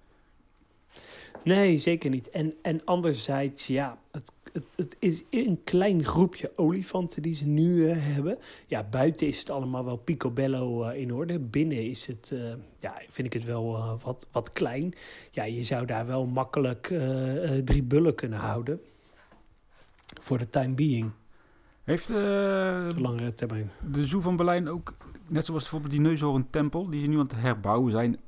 Nee, 1.45 1.77
zeker 1.77 2.11
niet. 2.11 2.31
En, 2.31 2.55
en 2.63 2.85
anderzijds, 2.85 3.67
ja, 3.67 3.99
het, 4.11 4.33
het, 4.53 4.65
het 4.77 4.97
is 4.99 5.23
een 5.31 5.61
klein 5.65 6.05
groepje 6.05 6.53
olifanten 6.57 7.23
die 7.23 7.35
ze 7.35 7.47
nu 7.47 7.75
uh, 7.75 7.95
hebben. 7.97 8.39
Ja, 8.67 8.83
buiten 8.91 9.27
is 9.27 9.39
het 9.39 9.51
allemaal 9.51 9.85
wel 9.85 9.97
picobello 9.97 10.89
uh, 10.89 11.01
in 11.01 11.15
orde. 11.15 11.39
Binnen 11.39 11.89
is 11.89 12.07
het, 12.07 12.31
uh, 12.33 12.53
ja, 12.79 13.01
vind 13.09 13.27
ik 13.27 13.33
het 13.33 13.45
wel 13.45 13.99
wat, 14.03 14.27
wat 14.33 14.53
klein. 14.53 14.95
Ja, 15.31 15.45
je 15.45 15.63
zou 15.63 15.87
daar 15.87 16.07
wel 16.07 16.27
makkelijk 16.27 16.95
drie 17.65 17.83
bullen 17.83 18.15
kunnen 18.15 18.39
houden. 18.39 18.81
Voor 20.21 20.39
de 20.39 20.51
time 20.51 20.75
being. 20.75 21.11
Heeft 21.85 22.07
Te 22.07 22.95
langere 22.99 23.35
termijn. 23.35 23.71
de 23.93 24.07
Zoo 24.07 24.21
van 24.21 24.37
Berlijn 24.37 24.69
ook, 24.69 24.95
net 25.27 25.45
zoals 25.45 25.63
bijvoorbeeld 25.63 25.93
die 25.93 26.01
neushoorn 26.01 26.51
tempel, 26.51 26.91
die 26.91 27.01
ze 27.01 27.07
nu 27.07 27.19
aan 27.19 27.27
het 27.27 27.37
herbouwen 27.37 27.93
zijn, 27.93 28.21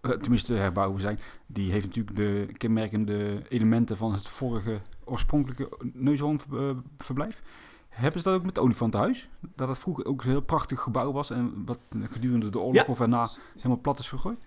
tenminste 0.00 0.54
herbouwen 0.54 1.00
zijn, 1.00 1.18
die 1.46 1.70
heeft 1.72 1.86
natuurlijk 1.86 2.16
de 2.16 2.48
kenmerkende 2.56 3.42
elementen 3.48 3.96
van 3.96 4.12
het 4.12 4.28
vorige 4.28 4.80
oorspronkelijke 5.04 5.68
neushoornverblijf. 5.92 7.42
Hebben 7.88 8.20
ze 8.20 8.28
dat 8.28 8.38
ook 8.38 8.44
met 8.44 8.56
het 8.56 8.64
olifantenhuis? 8.64 9.28
Dat 9.54 9.68
het 9.68 9.78
vroeger 9.78 10.06
ook 10.06 10.22
een 10.22 10.30
heel 10.30 10.40
prachtig 10.40 10.80
gebouw 10.80 11.12
was 11.12 11.30
en 11.30 11.62
wat 11.64 11.78
gedurende 12.10 12.50
de 12.50 12.58
oorlog 12.58 12.86
ja. 12.86 12.92
of 12.92 13.00
erna 13.00 13.28
helemaal 13.56 13.80
plat 13.80 13.98
is 13.98 14.08
gegooid? 14.08 14.38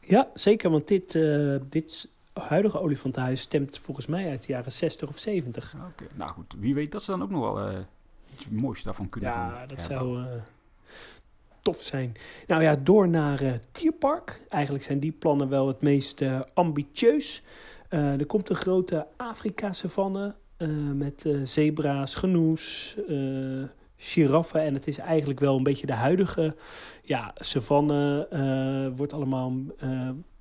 Ja, 0.00 0.30
zeker, 0.34 0.70
want 0.70 0.88
dit, 0.88 1.14
uh, 1.14 1.56
dit 1.68 2.10
huidige 2.32 2.80
olifantenhuis 2.80 3.40
stemt 3.40 3.78
volgens 3.78 4.06
mij 4.06 4.30
uit 4.30 4.46
de 4.46 4.52
jaren 4.52 4.72
60 4.72 5.08
of 5.08 5.18
70. 5.18 5.74
Oké, 5.74 5.84
okay. 5.86 6.08
nou 6.14 6.30
goed, 6.30 6.54
wie 6.58 6.74
weet 6.74 6.92
dat 6.92 7.02
ze 7.02 7.10
dan 7.10 7.22
ook 7.22 7.30
nog 7.30 7.40
wel 7.40 7.70
uh, 7.70 7.78
iets 8.32 8.48
moois 8.48 8.82
daarvan 8.82 9.08
kunnen 9.08 9.30
Ja, 9.30 9.66
dat 9.66 9.80
zou... 9.80 10.18
Uh, 10.18 10.26
tof 11.62 11.82
zijn. 11.82 12.14
Nou 12.46 12.62
ja, 12.62 12.76
door 12.76 13.08
naar 13.08 13.42
uh, 13.42 13.52
Tierpark. 13.72 14.42
Eigenlijk 14.48 14.84
zijn 14.84 15.00
die 15.00 15.12
plannen 15.12 15.48
wel 15.48 15.66
het 15.66 15.80
meest 15.80 16.22
ambitieus. 16.54 17.42
Er 17.88 18.26
komt 18.26 18.50
een 18.50 18.56
grote 18.56 19.06
Afrika-savanne 19.16 20.34
met 20.94 21.28
zebra's, 21.42 22.14
genoes, 22.14 22.96
giraffen. 23.96 24.60
En 24.60 24.74
het 24.74 24.86
is 24.86 24.98
eigenlijk 24.98 25.40
wel 25.40 25.56
een 25.56 25.62
beetje 25.62 25.86
de 25.86 25.92
huidige 25.92 26.56
ja, 27.02 27.32
savanne. 27.34 28.92
wordt 28.96 29.12
allemaal 29.12 29.52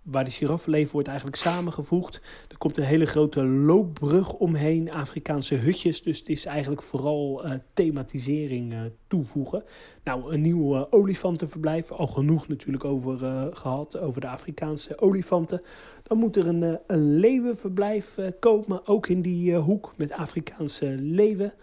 waar 0.02 0.26
de 0.26 0.32
giraffen 0.32 0.72
leven 0.72 0.92
wordt 0.92 1.08
eigenlijk 1.08 1.38
samengevoegd. 1.38 2.22
Er 2.50 2.58
komt 2.58 2.78
een 2.78 2.84
hele 2.84 3.06
grote 3.06 3.44
loopbrug 3.44 4.34
omheen, 4.34 4.92
Afrikaanse 4.92 5.56
hutjes. 5.56 6.02
Dus 6.04 6.18
het 6.18 6.30
is 6.30 6.46
eigenlijk 6.46 6.82
vooral 6.82 7.46
uh, 7.46 7.52
thematisering 7.74 8.74
uh, 8.74 8.80
toevoegen. 9.08 9.64
Nou, 10.04 10.34
een 10.34 10.42
nieuw 10.42 10.90
olifantenverblijf, 10.90 11.92
al 11.92 12.08
genoeg 12.08 12.48
natuurlijk 12.48 12.86
over 12.86 13.18
gehad, 13.56 13.98
over 13.98 14.22
de 14.22 14.28
Afrikaanse 14.28 15.00
olifanten. 15.02 15.62
Dan 16.04 16.18
moet 16.18 16.36
er 16.36 16.48
een, 16.48 16.80
een 16.88 17.16
leeuwenverblijf 17.16 18.18
komen, 18.40 18.88
ook 18.88 19.08
in 19.08 19.22
die 19.22 19.56
hoek 19.56 19.94
met 19.96 20.12
Afrikaanse 20.12 20.96
leeuwen. 21.00 21.54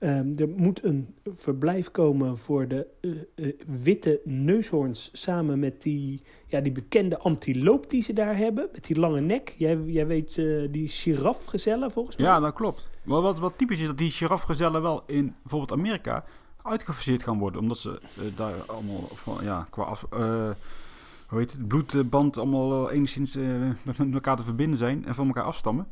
Ehm, 0.00 0.32
er 0.36 0.48
moet 0.48 0.84
een 0.84 1.14
verblijf 1.24 1.90
komen 1.90 2.38
voor 2.38 2.68
de 2.68 2.86
eh, 3.00 3.10
eh, 3.34 3.54
witte 3.82 4.20
neushoorns 4.24 5.10
samen 5.12 5.58
met 5.58 5.82
die, 5.82 6.22
ja, 6.46 6.60
die 6.60 6.72
bekende 6.72 7.18
antiloop 7.18 7.90
die 7.90 8.02
ze 8.02 8.12
daar 8.12 8.36
hebben, 8.36 8.68
met 8.72 8.86
die 8.86 9.00
lange 9.00 9.20
nek. 9.20 9.54
Jij, 9.58 9.78
jij 9.86 10.06
weet 10.06 10.38
eh, 10.38 10.46
die 10.70 10.88
girafgezellen 10.88 11.90
volgens 11.90 12.16
mij? 12.16 12.26
Ja, 12.26 12.40
dat 12.40 12.54
klopt. 12.54 12.90
Maar 13.02 13.20
wat, 13.20 13.38
wat 13.38 13.58
typisch 13.58 13.80
is 13.80 13.86
dat 13.86 13.98
die 13.98 14.10
girafgezellen 14.10 14.82
wel 14.82 15.02
in 15.06 15.34
bijvoorbeeld 15.42 15.78
Amerika 15.78 16.24
uitgefaseerd 16.62 17.22
gaan 17.22 17.38
worden. 17.38 17.60
Omdat 17.60 17.78
ze 17.78 18.00
daar 18.36 18.54
allemaal 18.66 19.08
van, 19.12 19.36
ja, 19.42 19.66
qua 19.70 19.82
af, 19.82 20.06
hoe 20.10 21.38
heet 21.38 21.52
het, 21.52 21.68
bloedband 21.68 22.36
allemaal 22.36 22.90
enigszins 22.90 23.34
met, 23.82 23.98
elkaar 24.12 24.36
te 24.36 24.44
verbinden 24.44 24.78
zijn 24.78 25.06
en 25.06 25.14
van 25.14 25.26
elkaar 25.26 25.44
afstammen. 25.44 25.86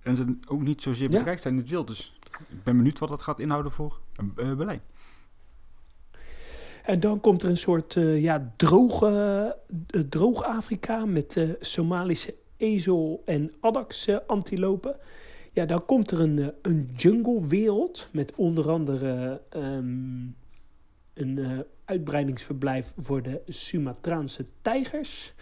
En 0.00 0.16
ze 0.16 0.38
ook 0.48 0.62
niet 0.62 0.82
zozeer 0.82 1.10
bedreigd 1.10 1.42
zijn 1.42 1.54
in 1.54 1.60
het 1.60 1.70
wild. 1.70 1.86
Dus 1.86 2.17
ik 2.48 2.62
ben 2.62 2.76
benieuwd 2.76 2.98
wat 2.98 3.08
dat 3.08 3.22
gaat 3.22 3.40
inhouden 3.40 3.72
voor 3.72 4.00
eh, 4.36 4.54
beleid. 4.54 4.82
En 6.88 7.00
dan 7.00 7.20
komt 7.20 7.42
er 7.42 7.48
een 7.48 7.56
soort 7.56 7.96
eh, 7.96 8.22
ja, 8.22 8.52
droog, 8.56 9.02
eh, 9.02 9.50
droog 10.08 10.42
Afrika 10.42 11.04
met 11.04 11.36
eh, 11.36 11.48
Somalische 11.60 12.34
ezel 12.56 13.22
en 13.24 13.52
addax 13.60 14.06
eh, 14.06 14.16
antilopen. 14.26 14.96
Ja, 15.52 15.64
dan 15.64 15.84
komt 15.84 16.10
er 16.10 16.20
een, 16.20 16.52
een 16.62 16.90
junglewereld 16.96 18.08
met 18.12 18.34
onder 18.34 18.70
andere 18.70 19.40
ehm, 19.48 20.26
een 21.14 21.64
uitbreidingsverblijf 21.84 22.92
voor 22.96 23.22
de 23.22 23.40
Sumatraanse 23.46 24.44
tijgers. 24.62 25.34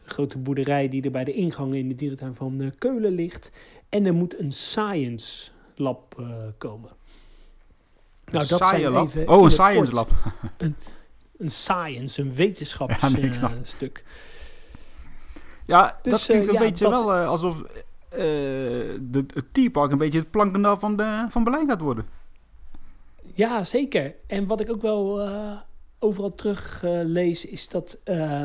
grote 0.04 0.38
boerderij 0.38 0.88
die 0.88 1.02
er 1.02 1.10
bij 1.10 1.24
de 1.24 1.32
ingang 1.32 1.74
in 1.74 1.88
de 1.88 1.94
dierentuin 1.94 2.34
van 2.34 2.72
Keulen 2.78 3.12
ligt. 3.12 3.50
En 3.88 4.06
er 4.06 4.14
moet 4.14 4.38
een 4.38 4.52
science 4.52 5.50
lab 5.74 6.22
komen. 6.58 6.90
Nou, 8.30 8.46
dat 8.46 8.68
zijn 8.68 8.82
lab. 8.82 9.06
even 9.06 9.28
Oh, 9.28 9.44
een 9.44 9.50
science 9.50 9.92
kort. 9.92 9.92
lab. 9.92 10.10
Een 11.38 11.50
science, 11.50 12.20
een 12.20 12.34
wetenschapsstuk. 12.34 13.10
Ja, 13.10 13.16
nee, 13.16 13.26
ik 13.26 13.34
snap 13.34 13.50
het. 13.50 13.68
stuk. 13.68 14.04
Ja, 15.66 15.99
Dus, 16.02 16.12
dat 16.12 16.25
klinkt 16.25 16.49
eh, 16.49 16.54
een 16.54 16.61
beetje 16.61 16.88
dat- 16.88 17.00
wel 17.04 17.14
eh, 17.14 17.28
alsof 17.28 17.62
eh, 17.62 18.19
de, 19.00 19.25
het 19.35 19.45
T-Park 19.52 19.92
een 19.92 19.99
beetje 19.99 20.19
het 20.19 20.31
plankendaal 20.31 20.76
van, 20.78 20.97
de, 20.97 21.26
van 21.28 21.45
Berlijn 21.45 21.69
gaat 21.69 21.81
worden. 21.81 22.07
Ja, 23.35 23.64
zeker. 23.64 24.14
En 24.26 24.47
wat 24.47 24.61
ik 24.61 24.71
ook 24.71 24.83
wel 24.83 25.21
overal 25.99 26.35
terug 26.35 26.83
eh, 26.85 26.99
lees, 27.02 27.45
is 27.47 27.69
dat 27.69 27.99
eh, 28.04 28.42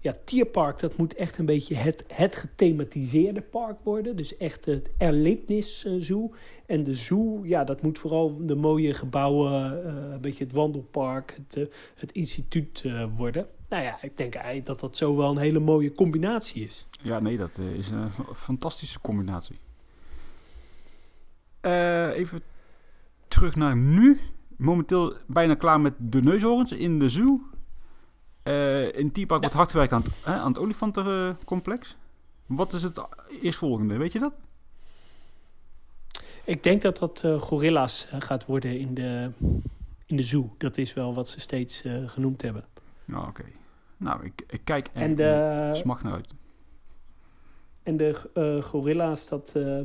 ja, 0.00 0.14
Tierpark, 0.24 0.78
dat 0.80 0.96
moet 0.96 1.14
echt 1.14 1.38
een 1.38 1.46
beetje 1.46 1.74
het, 1.74 2.04
het 2.08 2.36
gethematiseerde 2.36 3.40
park 3.40 3.76
worden. 3.82 4.16
Dus 4.16 4.36
echt 4.36 4.64
het 4.64 4.90
erlebnis 4.98 5.84
eh, 5.84 5.92
zoo. 5.98 6.32
En 6.66 6.84
de 6.84 6.94
zoo, 6.94 7.40
ja, 7.44 7.64
dat 7.64 7.82
moet 7.82 7.98
vooral 7.98 8.46
de 8.46 8.54
mooie 8.54 8.94
gebouwen, 8.94 9.52
een 10.12 10.20
beetje 10.20 10.44
het 10.44 10.52
wandelpark, 10.52 11.38
het, 11.48 11.68
het 11.94 12.12
instituut 12.12 12.84
worden. 13.16 13.46
Nou 13.72 13.84
ja, 13.84 13.98
ik 14.02 14.16
denk 14.16 14.34
eigenlijk 14.34 14.66
dat 14.66 14.80
dat 14.80 14.96
zo 14.96 15.16
wel 15.16 15.30
een 15.30 15.38
hele 15.38 15.58
mooie 15.58 15.92
combinatie 15.92 16.64
is. 16.64 16.86
Ja, 17.00 17.18
nee, 17.20 17.36
dat 17.36 17.58
eh, 17.58 17.74
is 17.74 17.90
een 17.90 18.10
fantastische 18.34 19.00
combinatie. 19.00 19.58
Eh, 21.60 22.08
even 22.08 22.42
terug 23.28 23.56
naar 23.56 23.76
nu. 23.76 24.20
Momenteel 24.56 25.16
bijna 25.26 25.54
klaar 25.54 25.80
met 25.80 25.92
de 25.98 26.22
neushoorns 26.22 26.72
in 26.72 26.98
de 26.98 27.08
zoo. 27.08 27.40
Eh, 28.42 28.98
in 28.98 29.12
T-Park 29.12 29.40
wordt 29.40 29.54
hard 29.54 29.70
gewerkt 29.70 29.92
aan 29.92 30.02
het, 30.02 30.12
hè, 30.24 30.32
aan 30.32 30.52
het 30.52 30.58
olifantencomplex. 30.58 31.96
Wat 32.46 32.72
is 32.72 32.82
het 32.82 33.06
eerstvolgende, 33.42 33.96
weet 33.96 34.12
je 34.12 34.18
dat? 34.18 34.32
Ik 36.44 36.62
denk 36.62 36.82
dat 36.82 36.98
dat 36.98 37.24
gorilla's 37.38 38.06
gaat 38.18 38.46
worden 38.46 38.78
in 38.78 38.94
de, 38.94 39.30
in 40.06 40.16
de 40.16 40.22
zoo. 40.22 40.54
Dat 40.58 40.78
is 40.78 40.94
wel 40.94 41.14
wat 41.14 41.28
ze 41.28 41.40
steeds 41.40 41.84
genoemd 42.06 42.42
hebben. 42.42 42.64
Nou, 43.04 43.28
oké. 43.28 43.44
Nou, 44.02 44.24
ik, 44.24 44.44
ik 44.48 44.60
kijk 44.64 44.88
En 44.92 45.14
de, 45.16 45.70
smacht 45.72 46.02
naar 46.02 46.12
uit. 46.12 46.34
en 47.82 47.96
de 47.96 48.30
eh, 48.34 48.62
gorilla's, 48.62 49.28
dat 49.28 49.52
eh, 49.56 49.78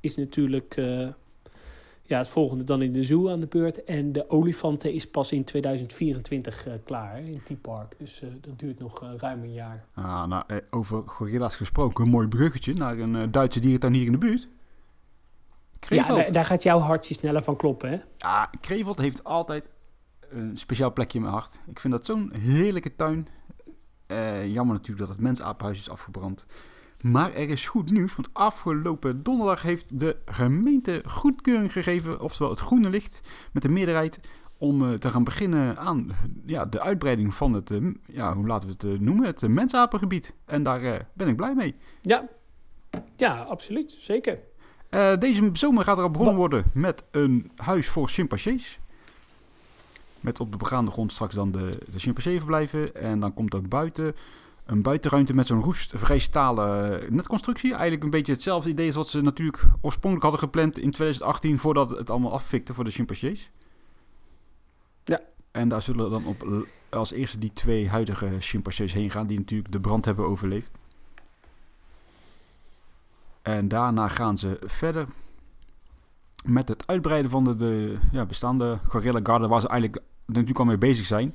is 0.00 0.16
natuurlijk 0.16 0.76
eh, 0.76 1.08
ja, 2.02 2.18
het 2.18 2.28
volgende 2.28 2.64
dan 2.64 2.82
in 2.82 2.92
de 2.92 3.04
zoo 3.04 3.30
aan 3.30 3.40
de 3.40 3.46
beurt. 3.46 3.84
En 3.84 4.12
de 4.12 4.30
olifanten 4.30 4.92
is 4.92 5.10
pas 5.10 5.32
in 5.32 5.44
2024 5.44 6.66
eh, 6.66 6.72
klaar 6.84 7.12
hè, 7.14 7.20
in 7.20 7.42
T-Park. 7.42 7.94
Dus 7.98 8.22
eh, 8.22 8.28
dat 8.40 8.58
duurt 8.58 8.78
nog 8.78 9.00
ruim 9.16 9.42
een 9.42 9.52
jaar. 9.52 9.84
Ah, 9.94 10.24
nou, 10.26 10.44
over 10.70 11.02
gorilla's 11.06 11.56
gesproken, 11.56 12.04
een 12.04 12.10
mooi 12.10 12.28
bruggetje 12.28 12.74
naar 12.74 12.98
een 12.98 13.30
Duitse 13.30 13.60
dierentuin 13.60 13.92
hier 13.94 14.06
in 14.06 14.12
de 14.12 14.18
buurt. 14.18 14.42
Ja, 14.42 15.90
Krefeld. 15.90 16.16
daar, 16.16 16.32
daar 16.32 16.44
gaat 16.44 16.62
jouw 16.62 16.78
hartje 16.78 17.14
sneller 17.14 17.42
van 17.42 17.56
kloppen, 17.56 17.90
hè? 17.90 17.98
Ja, 18.16 18.50
Kreveld 18.60 18.98
heeft 18.98 19.24
altijd 19.24 19.64
een 20.34 20.58
speciaal 20.58 20.92
plekje 20.92 21.18
in 21.18 21.24
mijn 21.24 21.36
hart. 21.36 21.60
Ik 21.66 21.80
vind 21.80 21.92
dat 21.92 22.06
zo'n 22.06 22.32
heerlijke 22.34 22.96
tuin. 22.96 23.28
Eh, 24.06 24.46
jammer 24.46 24.74
natuurlijk 24.74 25.06
dat 25.06 25.16
het 25.16 25.24
mensapenhuis 25.24 25.78
is 25.78 25.90
afgebrand. 25.90 26.46
Maar 27.00 27.32
er 27.32 27.48
is 27.48 27.68
goed 27.68 27.90
nieuws, 27.90 28.16
want 28.16 28.28
afgelopen 28.32 29.22
donderdag 29.22 29.62
heeft 29.62 29.98
de 29.98 30.16
gemeente 30.26 31.02
goedkeuring 31.06 31.72
gegeven, 31.72 32.20
oftewel 32.20 32.50
het 32.50 32.60
groene 32.60 32.90
licht, 32.90 33.20
met 33.52 33.62
de 33.62 33.68
meerderheid 33.68 34.20
om 34.58 34.82
eh, 34.82 34.92
te 34.92 35.10
gaan 35.10 35.24
beginnen 35.24 35.78
aan 35.78 36.10
ja, 36.46 36.64
de 36.64 36.80
uitbreiding 36.80 37.34
van 37.34 37.52
het, 37.52 37.70
eh, 37.70 37.78
ja, 38.06 38.34
hoe 38.34 38.46
laten 38.46 38.68
we 38.68 38.88
het 38.88 39.00
noemen, 39.00 39.26
het 39.26 39.48
mensapengebied. 39.48 40.34
En 40.44 40.62
daar 40.62 41.08
ben 41.12 41.28
ik 41.28 41.36
blij 41.36 41.54
mee. 41.54 41.74
Ja, 42.02 42.28
ja 43.16 43.42
absoluut. 43.42 43.96
Zeker. 43.98 44.38
Deze 45.18 45.50
zomer 45.52 45.84
gaat 45.84 45.96
er 45.96 46.02
al 46.02 46.10
begonnen 46.10 46.36
worden 46.36 46.64
met 46.74 47.04
een 47.10 47.50
huis 47.56 47.88
voor 47.88 48.08
chimpansees. 48.08 48.80
Met 50.24 50.40
op 50.40 50.52
de 50.52 50.58
begaande 50.58 50.90
grond 50.90 51.12
straks 51.12 51.34
dan 51.34 51.52
de, 51.52 51.68
de 51.90 51.98
chimpansee-verblijven. 51.98 52.94
En 52.94 53.20
dan 53.20 53.34
komt 53.34 53.54
er 53.54 53.68
buiten 53.68 54.14
een 54.66 54.82
buitenruimte 54.82 55.34
met 55.34 55.46
zo'n 55.46 55.62
roestvrij 55.62 56.18
stalen 56.18 57.02
eh, 57.02 57.10
netconstructie. 57.10 57.70
Eigenlijk 57.70 58.02
een 58.02 58.10
beetje 58.10 58.32
hetzelfde 58.32 58.70
idee 58.70 58.86
als 58.86 58.96
wat 58.96 59.08
ze 59.08 59.20
natuurlijk 59.20 59.64
oorspronkelijk 59.80 60.22
hadden 60.22 60.40
gepland 60.40 60.78
in 60.78 60.90
2018... 60.90 61.58
voordat 61.58 61.90
het 61.90 62.10
allemaal 62.10 62.32
affikte 62.32 62.74
voor 62.74 62.84
de 62.84 62.90
chimpansees. 62.90 63.50
Ja. 65.04 65.20
En 65.50 65.68
daar 65.68 65.82
zullen 65.82 66.10
dan 66.10 66.26
op 66.26 66.66
als 66.90 67.12
eerste 67.12 67.38
die 67.38 67.52
twee 67.52 67.88
huidige 67.88 68.30
chimpansees 68.38 68.92
heen 68.92 69.10
gaan... 69.10 69.26
die 69.26 69.38
natuurlijk 69.38 69.72
de 69.72 69.80
brand 69.80 70.04
hebben 70.04 70.26
overleefd. 70.26 70.70
En 73.42 73.68
daarna 73.68 74.08
gaan 74.08 74.38
ze 74.38 74.58
verder 74.62 75.06
met 76.44 76.68
het 76.68 76.86
uitbreiden 76.86 77.30
van 77.30 77.44
de, 77.44 77.56
de 77.56 77.98
ja, 78.12 78.24
bestaande 78.24 78.78
Gorilla 78.86 79.20
Garden, 79.22 79.48
waar 79.48 79.60
ze 79.60 79.68
eigenlijk 79.68 80.02
natuurlijk 80.26 80.58
al 80.58 80.64
mee 80.64 80.78
bezig 80.78 81.06
zijn. 81.06 81.34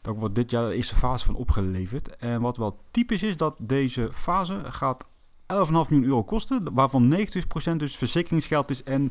Daar 0.00 0.14
wordt 0.14 0.34
dit 0.34 0.50
jaar 0.50 0.68
de 0.68 0.74
eerste 0.74 0.94
fase 0.94 1.24
van 1.24 1.34
opgeleverd. 1.34 2.16
En 2.16 2.40
wat 2.40 2.56
wel 2.56 2.78
typisch 2.90 3.22
is, 3.22 3.36
dat 3.36 3.54
deze 3.58 4.08
fase 4.12 4.60
gaat 4.64 5.04
11,5 5.04 5.10
miljoen 5.70 6.04
euro 6.04 6.22
kosten, 6.22 6.74
waarvan 6.74 7.16
90% 7.72 7.76
dus 7.76 7.96
verzekeringsgeld 7.96 8.70
is 8.70 8.82
en 8.82 9.10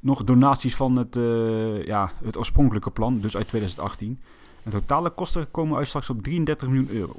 nog 0.00 0.24
donaties 0.24 0.76
van 0.76 0.96
het, 0.96 1.16
eh, 1.16 1.84
ja, 1.84 2.10
het 2.24 2.36
oorspronkelijke 2.36 2.90
plan, 2.90 3.20
dus 3.20 3.36
uit 3.36 3.48
2018. 3.48 4.20
En 4.62 4.70
totale 4.70 5.10
kosten 5.10 5.50
komen 5.50 5.78
uit 5.78 5.88
straks 5.88 6.10
op 6.10 6.22
33 6.22 6.68
miljoen 6.68 6.90
euro. 6.90 7.16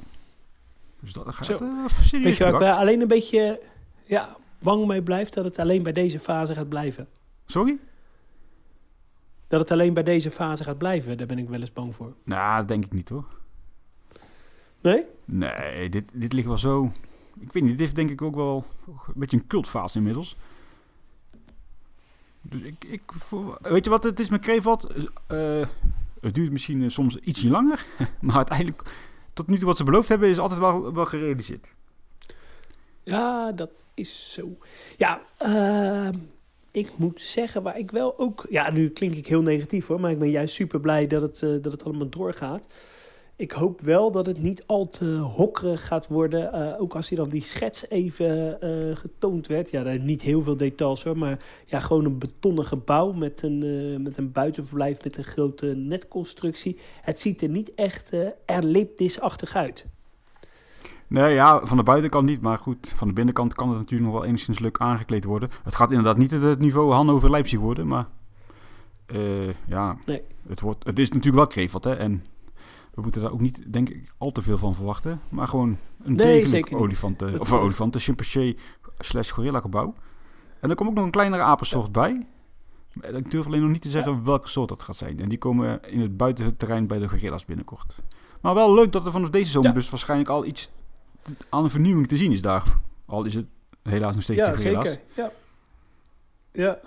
Dus 1.00 1.12
dat 1.12 1.34
gaat 1.34 1.46
Zo. 1.46 1.52
eh, 1.52 1.88
serieus 2.02 2.24
Weet 2.24 2.36
je 2.36 2.44
waar 2.44 2.62
ik 2.72 2.78
alleen 2.78 3.00
een 3.00 3.08
beetje 3.08 3.60
ja, 4.04 4.36
bang 4.58 4.86
mee 4.86 5.02
blijft? 5.02 5.34
Dat 5.34 5.44
het 5.44 5.58
alleen 5.58 5.82
bij 5.82 5.92
deze 5.92 6.18
fase 6.18 6.54
gaat 6.54 6.68
blijven. 6.68 7.08
Sorry? 7.46 7.78
Dat 9.52 9.60
het 9.60 9.70
alleen 9.70 9.94
bij 9.94 10.02
deze 10.02 10.30
fase 10.30 10.64
gaat 10.64 10.78
blijven, 10.78 11.16
daar 11.18 11.26
ben 11.26 11.38
ik 11.38 11.48
wel 11.48 11.60
eens 11.60 11.72
bang 11.72 11.94
voor. 11.94 12.14
Nou, 12.24 12.58
dat 12.58 12.68
denk 12.68 12.84
ik 12.84 12.92
niet 12.92 13.08
hoor. 13.08 13.24
Nee? 14.80 15.04
Nee, 15.24 15.88
dit, 15.88 16.10
dit 16.12 16.32
ligt 16.32 16.46
wel 16.46 16.58
zo. 16.58 16.92
Ik 17.40 17.52
weet 17.52 17.62
niet, 17.62 17.70
dit 17.70 17.78
heeft 17.80 17.94
denk 17.94 18.10
ik 18.10 18.22
ook 18.22 18.34
wel 18.34 18.64
een 18.86 19.12
beetje 19.14 19.36
een 19.36 19.46
cultfase 19.46 19.98
inmiddels. 19.98 20.36
Dus 22.42 22.60
ik, 22.60 22.84
ik 22.84 23.02
voor- 23.06 23.58
weet 23.62 23.84
je 23.84 23.90
wat 23.90 24.04
het 24.04 24.20
is 24.20 24.30
met 24.30 24.40
Kreveld? 24.40 24.86
Eh, 25.26 25.66
het 26.20 26.34
duurt 26.34 26.52
misschien 26.52 26.82
eh, 26.82 26.88
soms 26.88 27.16
ietsje 27.16 27.50
langer, 27.50 27.84
maar 28.20 28.36
uiteindelijk, 28.36 28.82
tot 29.32 29.46
nu 29.46 29.56
toe 29.56 29.66
wat 29.66 29.76
ze 29.76 29.84
beloofd 29.84 30.08
hebben, 30.08 30.28
is 30.28 30.38
altijd 30.38 30.60
wel, 30.60 30.92
wel 30.92 31.06
gerealiseerd. 31.06 31.66
Ja, 33.02 33.52
dat 33.52 33.70
is 33.94 34.32
zo. 34.32 34.56
Ja, 34.96 35.20
ehm, 35.38 36.18
ik 36.72 36.90
moet 36.96 37.22
zeggen 37.22 37.62
waar 37.62 37.78
ik 37.78 37.90
wel 37.90 38.18
ook... 38.18 38.46
Ja, 38.50 38.70
nu 38.70 38.90
klink 38.90 39.14
ik 39.14 39.26
heel 39.26 39.42
negatief 39.42 39.86
hoor, 39.86 40.00
maar 40.00 40.10
ik 40.10 40.18
ben 40.18 40.30
juist 40.30 40.54
super 40.54 40.80
blij 40.80 41.06
dat 41.06 41.22
het, 41.22 41.42
eh, 41.42 41.50
dat 41.62 41.72
het 41.72 41.84
allemaal 41.84 42.08
doorgaat. 42.08 42.66
Ik 43.36 43.52
hoop 43.52 43.80
wel 43.80 44.10
dat 44.10 44.26
het 44.26 44.42
niet 44.42 44.66
al 44.66 44.88
te 44.88 45.16
hokkerig 45.16 45.86
gaat 45.86 46.06
worden. 46.06 46.52
eh, 46.52 46.80
ook 46.80 46.94
als 46.94 47.08
hij 47.08 47.18
dan 47.18 47.28
die 47.28 47.42
schets 47.42 47.88
even 47.88 48.60
eh, 48.60 48.96
getoond 48.96 49.46
werd. 49.46 49.70
Ja, 49.70 49.82
daar 49.82 49.98
niet 49.98 50.22
heel 50.22 50.42
veel 50.42 50.56
details 50.56 51.02
hoor. 51.04 51.18
Maar 51.18 51.44
ja, 51.66 51.80
gewoon 51.80 52.04
een 52.04 52.18
betonnen 52.18 52.64
gebouw 52.64 53.12
met 53.12 53.42
een, 53.42 54.02
met 54.02 54.16
een 54.16 54.32
buitenverblijf 54.32 55.02
met 55.04 55.16
een 55.16 55.24
grote 55.24 55.66
netconstructie. 55.66 56.78
Het 57.00 57.18
ziet 57.18 57.42
er 57.42 57.48
niet 57.48 57.74
echt 57.74 58.14
uh, 58.14 58.28
erlebnisachtig 58.44 59.56
uit. 59.56 59.91
Nee, 61.12 61.34
ja, 61.34 61.66
van 61.66 61.76
de 61.76 61.82
buitenkant 61.82 62.26
niet. 62.26 62.40
Maar 62.40 62.58
goed, 62.58 62.92
van 62.96 63.08
de 63.08 63.14
binnenkant 63.14 63.54
kan 63.54 63.68
het 63.68 63.78
natuurlijk 63.78 64.10
nog 64.10 64.20
wel 64.20 64.28
enigszins 64.28 64.58
leuk 64.58 64.78
aangekleed 64.78 65.24
worden. 65.24 65.50
Het 65.62 65.74
gaat 65.74 65.88
inderdaad 65.90 66.16
niet 66.16 66.30
het 66.30 66.58
niveau 66.58 66.92
Hannover-Leipzig 66.92 67.58
worden, 67.58 67.86
maar... 67.86 68.06
eh, 69.06 69.48
ja, 69.66 69.96
Nee. 70.06 70.22
het, 70.48 70.60
wordt, 70.60 70.84
het 70.84 70.98
is 70.98 71.08
natuurlijk 71.08 71.36
wel 71.36 71.46
Krefeld, 71.46 71.84
hè. 71.84 71.94
En 71.94 72.24
we 72.94 73.02
moeten 73.02 73.22
daar 73.22 73.32
ook 73.32 73.40
niet, 73.40 73.72
denk 73.72 73.88
ik, 73.88 74.14
al 74.18 74.30
te 74.30 74.42
veel 74.42 74.58
van 74.58 74.74
verwachten. 74.74 75.20
Maar 75.28 75.46
gewoon 75.48 75.76
een 76.02 76.14
Nee, 76.14 76.40
degelijk 76.42 76.72
olifanten... 76.74 77.40
Of 77.40 77.52
uh, 77.52 77.62
olifanten, 77.62 78.00
chimpansee 78.00 78.56
slash 78.98 79.30
gorilla 79.32 79.60
gebouw. 79.60 79.94
En 80.60 80.70
er 80.70 80.76
komt 80.76 80.88
ook 80.88 80.94
nog 80.94 81.04
een 81.04 81.10
kleinere 81.10 81.42
apensoort 81.42 81.92
bij. 81.92 82.26
Maar 82.92 83.14
Ik 83.14 83.30
durf 83.30 83.46
alleen 83.46 83.60
nog 83.62 83.70
niet 83.70 83.82
te 83.82 83.90
zeggen 83.90 84.24
welke 84.24 84.48
soort 84.48 84.68
dat 84.68 84.82
gaat 84.82 84.96
zijn. 84.96 85.20
En 85.20 85.28
die 85.28 85.38
komen 85.38 85.80
in 85.90 86.00
het 86.00 86.16
buitenterrein 86.16 86.86
bij 86.86 86.98
de 86.98 87.08
gorilla's 87.08 87.44
binnenkort. 87.44 88.02
Maar 88.40 88.54
wel 88.54 88.74
leuk 88.74 88.92
dat 88.92 89.06
er 89.06 89.12
vanaf 89.12 89.30
deze 89.30 89.50
zomer 89.50 89.68
Ja. 89.68 89.74
dus 89.74 89.90
waarschijnlijk 89.90 90.30
al 90.30 90.44
iets 90.44 90.70
aan 91.48 91.62
de 91.62 91.68
vernieuwing 91.68 92.06
te 92.08 92.16
zien 92.16 92.32
is 92.32 92.42
daar. 92.42 92.64
Al 93.06 93.24
is 93.24 93.34
het 93.34 93.46
helaas 93.82 94.14
nog 94.14 94.22
steeds 94.22 94.40
Ja, 94.46 94.56
zeker. 94.56 95.00
Ja. 95.14 95.32
ja, 96.52 96.80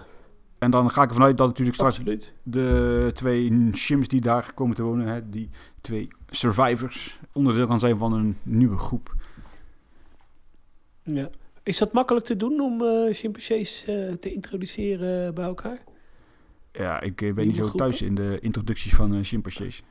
En 0.57 0.71
dan 0.71 0.91
ga 0.91 1.03
ik 1.03 1.09
ervan 1.09 1.25
uit 1.25 1.37
dat 1.37 1.47
natuurlijk 1.47 1.75
straks 1.75 1.97
absoluut. 1.97 2.33
de 2.43 3.11
twee 3.13 3.69
shims 3.73 4.07
die 4.07 4.21
daar 4.21 4.53
komen 4.53 4.75
te 4.75 4.83
wonen, 4.83 5.07
hè, 5.07 5.29
die 5.29 5.49
twee 5.81 6.07
survivors, 6.29 7.19
onderdeel 7.33 7.67
gaan 7.67 7.79
zijn 7.79 7.97
van 7.97 8.13
een 8.13 8.37
nieuwe 8.43 8.77
groep. 8.77 9.13
Ja. 11.03 11.29
Is 11.63 11.77
dat 11.77 11.93
makkelijk 11.93 12.25
te 12.25 12.35
doen 12.37 12.59
om 12.59 12.81
eh 12.81 13.13
chimpansees 13.13 13.85
eh, 13.85 14.13
te 14.13 14.33
introduceren 14.33 15.33
bij 15.33 15.45
elkaar? 15.45 15.83
Ja, 16.71 17.01
ik 17.01 17.21
eh, 17.21 17.27
ben 17.27 17.35
Nieuwe 17.35 17.45
niet 17.45 17.55
zo 17.55 17.61
groepen? 17.63 17.79
thuis 17.87 18.01
in 18.01 18.15
de 18.15 18.37
introducties 18.41 18.93
van 18.95 19.13
eh 19.15 19.23
chimpansees. 19.23 19.83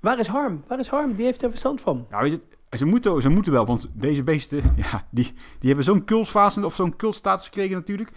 Waar 0.00 0.18
is 0.18 0.26
Harm? 0.26 0.64
Waar 0.66 0.78
is 0.78 0.88
Harm? 0.88 1.14
Die 1.14 1.24
heeft 1.24 1.42
er 1.42 1.48
verstand 1.48 1.80
van. 1.80 2.06
Ja, 2.10 2.22
weet 2.22 2.32
je, 2.32 2.40
ze 2.76 2.84
moeten, 2.84 3.22
ze 3.22 3.28
moeten 3.28 3.52
wel, 3.52 3.66
want 3.66 3.88
deze 3.92 4.22
beesten, 4.22 4.62
ja, 4.90 5.06
die, 5.10 5.32
die 5.58 5.66
hebben 5.68 5.84
zo'n 5.84 6.04
cultfase 6.04 6.64
of 6.64 6.74
zo'n 6.74 6.96
cultstatus 6.96 7.44
gekregen 7.44 7.76
natuurlijk. 7.76 8.10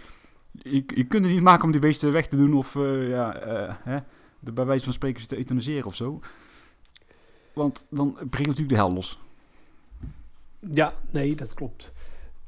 Je, 0.52 0.84
je 0.86 1.04
kunt 1.04 1.24
het 1.24 1.32
niet 1.32 1.42
maken 1.42 1.64
om 1.64 1.70
die 1.70 1.80
beesten 1.80 2.12
weg 2.12 2.26
te 2.26 2.36
doen 2.36 2.54
of 2.54 2.76
eh, 2.76 3.08
ja, 3.08 3.34
eh, 3.34 3.74
hè, 3.82 3.98
de, 4.40 4.52
bij 4.52 4.64
wijze 4.64 4.84
van 4.84 4.92
spreken 4.92 5.20
ze 5.20 5.26
te 5.26 5.36
euthaniseren 5.36 5.86
of 5.86 5.94
zo. 5.94 6.20
Want 7.52 7.86
dan 7.90 8.12
begint 8.12 8.48
natuurlijk 8.48 8.68
de 8.68 8.74
hel 8.74 8.92
los. 8.92 9.18
Ja, 10.72 10.94
nee, 11.10 11.34
dat 11.34 11.54
klopt. 11.54 11.92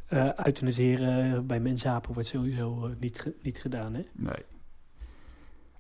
Eh 0.06 0.30
euthaniseren 0.44 1.46
bij 1.46 1.60
mensapen 1.60 2.12
wordt 2.12 2.28
sowieso 2.28 2.90
niet, 2.98 3.32
niet 3.42 3.58
gedaan, 3.58 3.94
hè? 3.94 4.02
Nee. 4.12 4.44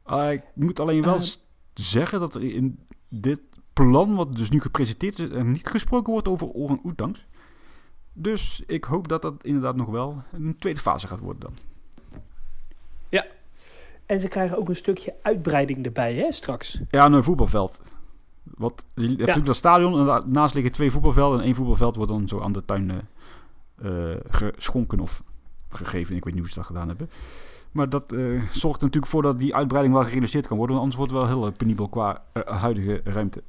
Ah, 0.02 0.32
ik 0.32 0.42
moet 0.54 0.80
alleen 0.80 1.02
wel 1.02 1.20
zeggen 1.74 2.20
dat 2.20 2.34
er 2.34 2.42
in 2.42 2.78
dit 3.08 3.40
plan, 3.72 4.14
wat 4.14 4.36
dus 4.36 4.50
nu 4.50 4.60
gepresenteerd 4.60 5.18
is, 5.18 5.30
er 5.30 5.44
niet 5.44 5.66
gesproken 5.66 6.12
wordt 6.12 6.28
over 6.28 6.48
orang-oetangs. 6.52 7.26
Dus 8.12 8.62
ik 8.66 8.84
hoop 8.84 9.08
dat 9.08 9.22
dat 9.22 9.44
inderdaad 9.44 9.76
nog 9.76 9.88
wel 9.88 10.22
een 10.32 10.56
tweede 10.58 10.80
fase 10.80 11.06
gaat 11.06 11.20
worden 11.20 11.40
dan. 11.40 11.52
En 14.10 14.20
ze 14.20 14.28
krijgen 14.28 14.58
ook 14.58 14.68
een 14.68 14.76
stukje 14.76 15.14
uitbreiding 15.22 15.84
erbij, 15.84 16.14
hè, 16.14 16.32
straks. 16.32 16.80
Ja, 16.90 17.06
een 17.06 17.24
voetbalveld. 17.24 17.80
Wat, 18.42 18.84
je 18.94 19.06
hebt 19.06 19.18
natuurlijk 19.18 19.46
dat 19.46 19.56
stadion 19.56 19.98
en 19.98 20.04
daarnaast 20.04 20.54
liggen 20.54 20.72
twee 20.72 20.90
voetbalvelden. 20.90 21.38
En 21.38 21.44
één 21.44 21.54
voetbalveld 21.54 21.96
wordt 21.96 22.10
dan 22.10 22.28
zo 22.28 22.40
aan 22.40 22.52
de 22.52 22.64
tuin 22.64 22.90
eh, 22.90 24.12
eh, 24.12 24.18
geschonken 24.28 25.00
of 25.00 25.22
gegeven. 25.68 26.16
Ik 26.16 26.24
weet 26.24 26.32
niet 26.32 26.42
hoe 26.42 26.52
ze 26.52 26.58
dat 26.58 26.66
gedaan 26.66 26.88
hebben. 26.88 27.10
Maar 27.72 27.88
dat 27.88 28.12
eh, 28.12 28.18
zorgt 28.52 28.78
er 28.78 28.84
natuurlijk 28.84 29.12
voor 29.12 29.22
dat 29.22 29.38
die 29.38 29.54
uitbreiding 29.54 29.94
wel 29.94 30.04
gerealiseerd 30.04 30.46
kan 30.46 30.56
worden. 30.56 30.76
Want 30.76 30.92
anders 30.92 31.08
wordt 31.08 31.24
het 31.24 31.30
wel 31.30 31.42
heel 31.42 31.56
penibel 31.56 31.88
qua 31.88 32.22
huidige 32.44 33.00
ruimte. 33.04 33.42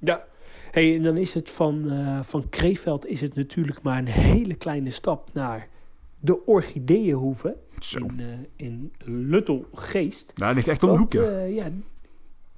Ja. 0.00 0.24
Hey, 0.70 0.96
en 0.96 1.02
dan 1.02 1.16
is 1.16 1.34
het 1.34 1.50
van, 1.50 1.90
eh, 1.90 2.20
van 2.22 2.48
Kreeveld 2.48 3.06
is 3.06 3.20
het 3.20 3.34
natuurlijk 3.34 3.82
maar 3.82 3.98
een 3.98 4.06
hele 4.06 4.54
kleine 4.54 4.90
stap 4.90 5.30
naar 5.32 5.68
de 6.20 6.46
Orchideeënhoeve 6.46 7.56
in, 7.96 8.20
eh 8.20 8.26
in 8.56 8.92
Luttelgeest. 9.04 10.32
Nou, 10.34 10.46
dat 10.46 10.54
ligt 10.54 10.68
echt 10.68 10.82
om 10.82 10.92
de 10.92 10.98
hoek, 10.98 11.12
ja. 11.12 11.22
eh, 11.22 11.54
ja, 11.54 11.70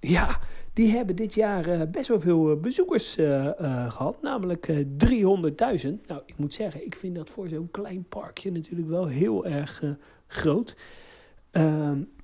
ja, 0.00 0.38
die 0.72 0.90
hebben 0.90 1.16
dit 1.16 1.34
jaar 1.34 1.90
best 1.90 2.08
wel 2.08 2.20
veel 2.20 2.56
bezoekers 2.56 3.16
eh, 3.16 3.46
eh, 3.46 3.90
gehad. 3.90 4.22
Namelijk 4.22 4.68
eh 4.68 4.76
300.000. 4.96 6.06
Nou, 6.06 6.22
ik 6.26 6.36
moet 6.36 6.54
zeggen, 6.54 6.84
ik 6.84 6.94
vind 6.96 7.14
dat 7.14 7.30
voor 7.30 7.48
zo'n 7.48 7.70
klein 7.70 8.04
parkje 8.08 8.52
natuurlijk 8.52 8.88
wel 8.88 9.06
heel 9.06 9.46
erg 9.46 9.82
groot. 10.26 10.76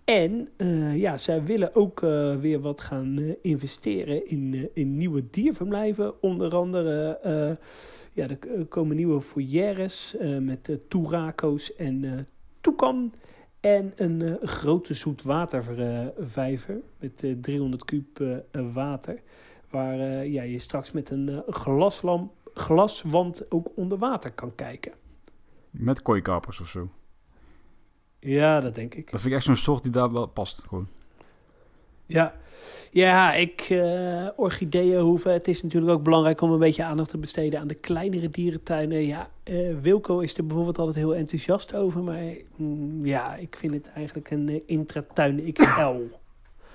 En 0.09 0.49
eh, 0.57 0.97
ja, 0.97 1.16
zij 1.16 1.44
willen 1.44 1.75
ook 1.75 2.03
eh, 2.03 2.37
weer 2.37 2.61
wat 2.61 2.81
gaan 2.81 3.18
eh, 3.18 3.35
investeren 3.42 4.27
in, 4.27 4.71
in 4.75 4.97
nieuwe 4.97 5.25
dierverblijven. 5.31 6.23
Onder 6.23 6.55
andere 6.55 7.18
ja, 8.12 8.29
er 8.29 8.66
komen 8.68 8.97
nieuwe 8.97 9.21
foyeres 9.21 10.16
met 10.40 10.81
toerako's 10.88 11.75
en 11.75 12.27
toekan. 12.61 13.12
En 13.61 13.92
een 13.97 14.38
grote 14.42 14.94
zoetwatervijver 14.94 16.81
met 16.99 17.23
eh, 17.25 17.33
300 17.40 17.85
kuub 17.85 18.25
water. 18.73 19.23
Waar 19.71 20.27
ja, 20.27 20.42
je 20.42 20.59
straks 20.59 20.90
met 20.90 21.11
een 21.11 21.42
glaslamp, 21.49 22.33
glaswand 22.55 23.51
ook 23.51 23.68
onder 23.75 23.99
water 23.99 24.33
kan 24.33 24.55
kijken. 24.55 24.92
Met 25.71 26.03
kooikapers 26.03 26.61
of 26.61 26.68
zo. 26.68 26.88
Ja, 28.20 28.61
dat 28.61 28.74
denk 28.74 28.94
ik. 28.94 29.11
Dat 29.11 29.20
vind 29.20 29.33
ik 29.33 29.38
echt 29.38 29.46
zo'n 29.46 29.57
soort 29.57 29.83
die 29.83 29.92
daar 29.92 30.12
wel 30.12 30.26
past. 30.26 30.62
Gewoon. 30.68 30.88
Ja, 32.07 32.35
ja 32.90 33.35
ik, 33.35 33.61
eh 33.61 34.26
orchideeën 34.37 35.00
hoeven. 35.00 35.33
Het 35.33 35.48
is 35.48 35.62
natuurlijk 35.62 35.92
ook 35.92 36.02
belangrijk 36.02 36.40
om 36.40 36.52
een 36.52 36.59
beetje 36.59 36.85
aandacht 36.85 37.11
te 37.11 37.18
besteden 37.18 37.61
aan 37.61 37.66
de 37.66 37.74
kleinere 37.74 38.31
dierentuinen. 38.31 39.07
Ja, 39.07 39.28
eh, 39.42 39.78
Wilco 39.81 40.18
is 40.18 40.37
er 40.37 40.46
bijvoorbeeld 40.46 40.78
altijd 40.78 40.96
heel 40.96 41.14
enthousiast 41.14 41.74
over. 41.74 42.02
Maar 42.02 42.22
mm, 42.57 43.07
ja, 43.07 43.35
ik 43.35 43.57
vind 43.57 43.74
het 43.74 43.90
eigenlijk 43.94 44.31
een 44.31 44.48
eh, 44.48 44.61
intratuin 44.66 45.52
XL. 45.52 45.94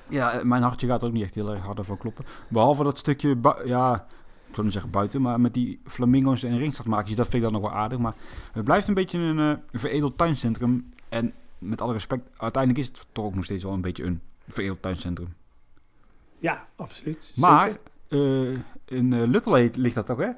Ja, 0.09 0.41
mijn 0.43 0.61
hartje 0.61 0.87
gaat 0.87 1.01
er 1.01 1.07
ook 1.07 1.13
niet 1.13 1.23
echt 1.23 1.35
heel 1.35 1.51
erg 1.51 1.61
hard 1.61 1.85
van 1.85 1.97
kloppen. 1.97 2.25
Behalve 2.47 2.83
dat 2.83 2.97
stukje, 2.97 3.37
ja, 3.65 4.07
ik 4.53 4.59
zou 4.59 4.63
niet 4.63 4.75
zeggen 4.75 4.91
buiten, 4.91 5.21
maar 5.21 5.41
met 5.41 5.53
die 5.53 5.79
flamingo's 5.85 6.43
en 6.43 6.57
ringstadmaakjes, 6.57 7.15
dat 7.15 7.27
vind 7.27 7.43
ik 7.43 7.51
dan 7.51 7.61
nog 7.61 7.71
wel 7.71 7.79
aardig. 7.79 7.97
Maar 7.97 8.15
het 8.51 8.63
blijft 8.63 8.87
een 8.87 8.93
beetje 8.93 9.19
een 9.19 9.39
eh, 9.39 9.79
veredeld 9.79 10.17
tuincentrum. 10.17 10.89
En 11.09 11.33
met 11.57 11.81
alle 11.81 11.93
respect, 11.93 12.29
uiteindelijk 12.37 12.83
is 12.83 12.87
het 12.87 13.07
toch 13.11 13.25
ook 13.25 13.35
nog 13.35 13.43
steeds 13.43 13.63
wel 13.63 13.73
een 13.73 13.81
beetje 13.81 14.03
een 14.03 14.21
veredeld 14.47 14.81
tuincentrum. 14.81 15.33
Ja, 16.39 16.67
absoluut. 16.75 17.31
Maar 17.35 17.69
eh, 18.07 18.51
in 18.85 19.11
uh, 19.11 19.27
Luttel 19.27 19.69
ligt 19.73 19.95
dat 19.95 20.05
toch, 20.05 20.17
hè? 20.17 20.29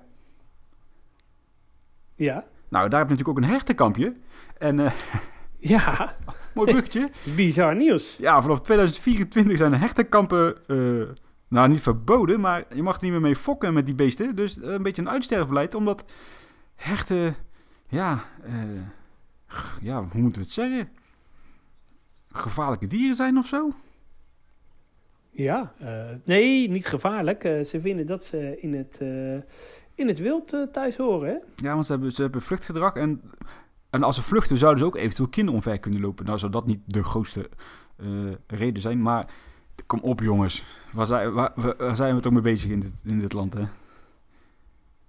Ja. 2.16 2.46
Nou, 2.70 2.90
daar 2.90 3.00
heb 3.00 3.10
je 3.10 3.16
natuurlijk 3.16 3.30
ook 3.30 3.38
een 3.38 3.50
hertenkampje. 3.50 4.16
En, 4.58 4.80
eh 4.80 4.94
Ja, 5.68 6.16
mooi 6.56 6.72
bruggetje. 6.72 7.10
bizar 7.36 7.76
nieuws. 7.76 8.18
Ja, 8.18 8.42
vanaf 8.42 8.62
2024 8.62 9.58
zijn 9.58 9.72
de 9.72 9.78
hertenkampen, 9.78 10.56
eh, 10.68 11.16
nou 11.48 11.68
niet 11.68 11.82
verboden, 11.82 12.40
maar 12.40 12.66
je 12.76 12.84
mag 12.84 12.96
er 12.96 13.04
niet 13.04 13.12
meer 13.12 13.22
mee 13.22 13.36
fokken 13.36 13.74
met 13.74 13.86
die 13.86 13.96
beesten. 13.96 14.36
Dus 14.36 14.60
eh, 14.60 14.72
een 14.72 14.84
beetje 14.84 15.02
een 15.02 15.10
uitsterfbeleid, 15.10 15.76
omdat 15.76 16.06
herten, 16.76 17.36
ja, 17.88 18.24
eh, 18.44 18.54
ja, 19.82 20.08
hoe 20.12 20.22
moeten 20.22 20.42
we 20.42 20.48
het 20.48 20.56
zeggen? 20.56 20.90
Gevaarlijke 22.32 22.88
dieren 22.88 23.16
zijn 23.16 23.38
of 23.38 23.48
zo? 23.48 23.72
Ja, 25.30 25.74
eh, 25.80 26.06
nee, 26.26 26.70
niet 26.70 26.88
gevaarlijk. 26.88 27.42
Ze 27.42 27.82
vinden 27.82 28.06
dat 28.06 28.24
ze 28.24 28.60
in 28.60 28.74
het, 28.74 29.00
in 29.96 30.08
het 30.08 30.20
wild 30.20 30.58
thuis 30.72 30.98
horen, 30.98 31.30
hè? 31.30 31.66
Ja, 31.68 31.74
want 31.74 31.86
ze 31.86 31.92
hebben, 31.92 32.12
ze 32.12 32.22
hebben 32.22 32.42
vluchtgedrag 32.42 32.94
en, 32.94 33.22
en 33.90 34.04
als 34.04 34.16
ze 34.16 34.22
vluchten 34.22 34.58
zouden 34.58 34.80
ze 34.80 34.86
ook 34.86 34.96
eventueel 34.96 35.30
kinderen 35.30 35.60
omver 35.60 35.80
kunnen 35.80 36.02
lopen. 36.02 36.26
Nou 36.26 36.38
zou 36.38 36.52
dat 36.52 36.66
niet 36.66 36.82
de 36.86 37.04
grootste 37.04 37.50
reden 38.48 38.82
zijn, 38.82 39.02
maar 39.02 39.28
kom 39.86 40.00
op 40.00 40.20
jongens, 40.20 40.64
waar 40.94 41.06
zijn, 41.06 41.34
waar, 41.34 41.52
waar 41.78 41.96
zijn 41.96 42.16
we 42.16 42.22
toch 42.22 42.34
mee 42.34 42.42
bezig 42.42 42.72
in 42.72 42.80
dit, 42.80 42.92
in 43.04 43.20
dit 43.20 43.34
land, 43.34 43.54
hè? 43.54 43.64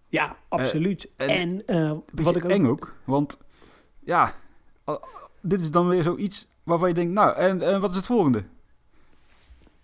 Ja, 0.08 0.36
absoluut. 0.48 1.08
en- 1.16 1.28
en 1.28 1.66
eh, 1.66 1.92
wat 2.12 2.36
ik 2.36 2.44
ook... 2.44 2.50
eng 2.50 2.66
ook, 2.66 2.94
want 3.04 3.38
ja, 4.00 4.34
dit 5.40 5.60
is 5.60 5.70
dan 5.70 5.88
weer 5.88 6.02
zoiets 6.02 6.46
waarvan 6.62 6.88
je 6.88 6.94
denkt, 6.94 7.12
nou, 7.12 7.36
en, 7.36 7.62
en 7.62 7.80
wat 7.80 7.90
is 7.90 7.96
het 7.96 8.06
volgende? 8.06 8.44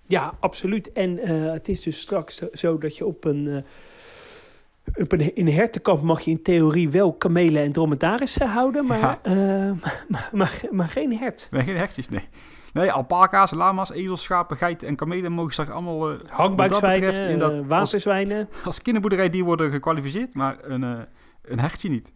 Ja, 0.06 0.34
absoluut. 0.40 0.92
En 0.92 1.18
eh, 1.18 1.52
het 1.52 1.68
is 1.68 1.82
dus 1.82 2.00
straks 2.00 2.36
zo- 2.52 2.78
dat 2.78 2.96
je 2.96 3.06
op 3.06 3.24
een, 3.24 3.46
eh, 3.48 5.02
op 5.02 5.12
een, 5.12 5.34
in 5.34 5.48
hertenkamp 5.48 6.02
mag 6.02 6.20
je 6.20 6.30
in 6.30 6.42
theorie 6.42 6.88
wel 6.90 7.12
kamelen 7.12 7.62
en 7.62 7.72
dromedarissen 7.72 8.48
houden, 8.48 8.86
maar, 8.86 8.98
Ja. 9.00 9.18
eh, 9.22 9.34
maar, 10.08 10.30
maar, 10.32 10.60
maar 10.70 10.88
geen 10.88 11.16
hert. 11.16 11.48
Nee, 11.50 11.64
geen 11.64 11.76
hertjes, 11.76 12.08
nee. 12.08 12.28
Nee, 12.72 12.92
alpaca's, 12.92 13.50
lama's, 13.50 13.90
ezels, 13.90 14.22
schapen, 14.22 14.56
geiten 14.56 14.88
en 14.88 14.96
kamelen 14.96 15.32
mogen 15.32 15.52
straks 15.52 15.70
allemaal 15.70 16.10
eh, 16.10 16.16
Hangbuikzwijnen, 16.30 17.38
Wat 17.38 17.50
dat 17.50 17.60
eh, 17.60 17.66
waterzwijnen. 17.66 18.48
als 18.64 18.82
kinderboerderijdier 18.82 19.44
worden 19.44 19.70
gekwalificeerd, 19.70 20.34
maar 20.34 20.56
een, 20.62 20.82
eh, 20.84 20.98
een 21.42 21.60
hertje 21.60 21.88
niet. 21.88 22.12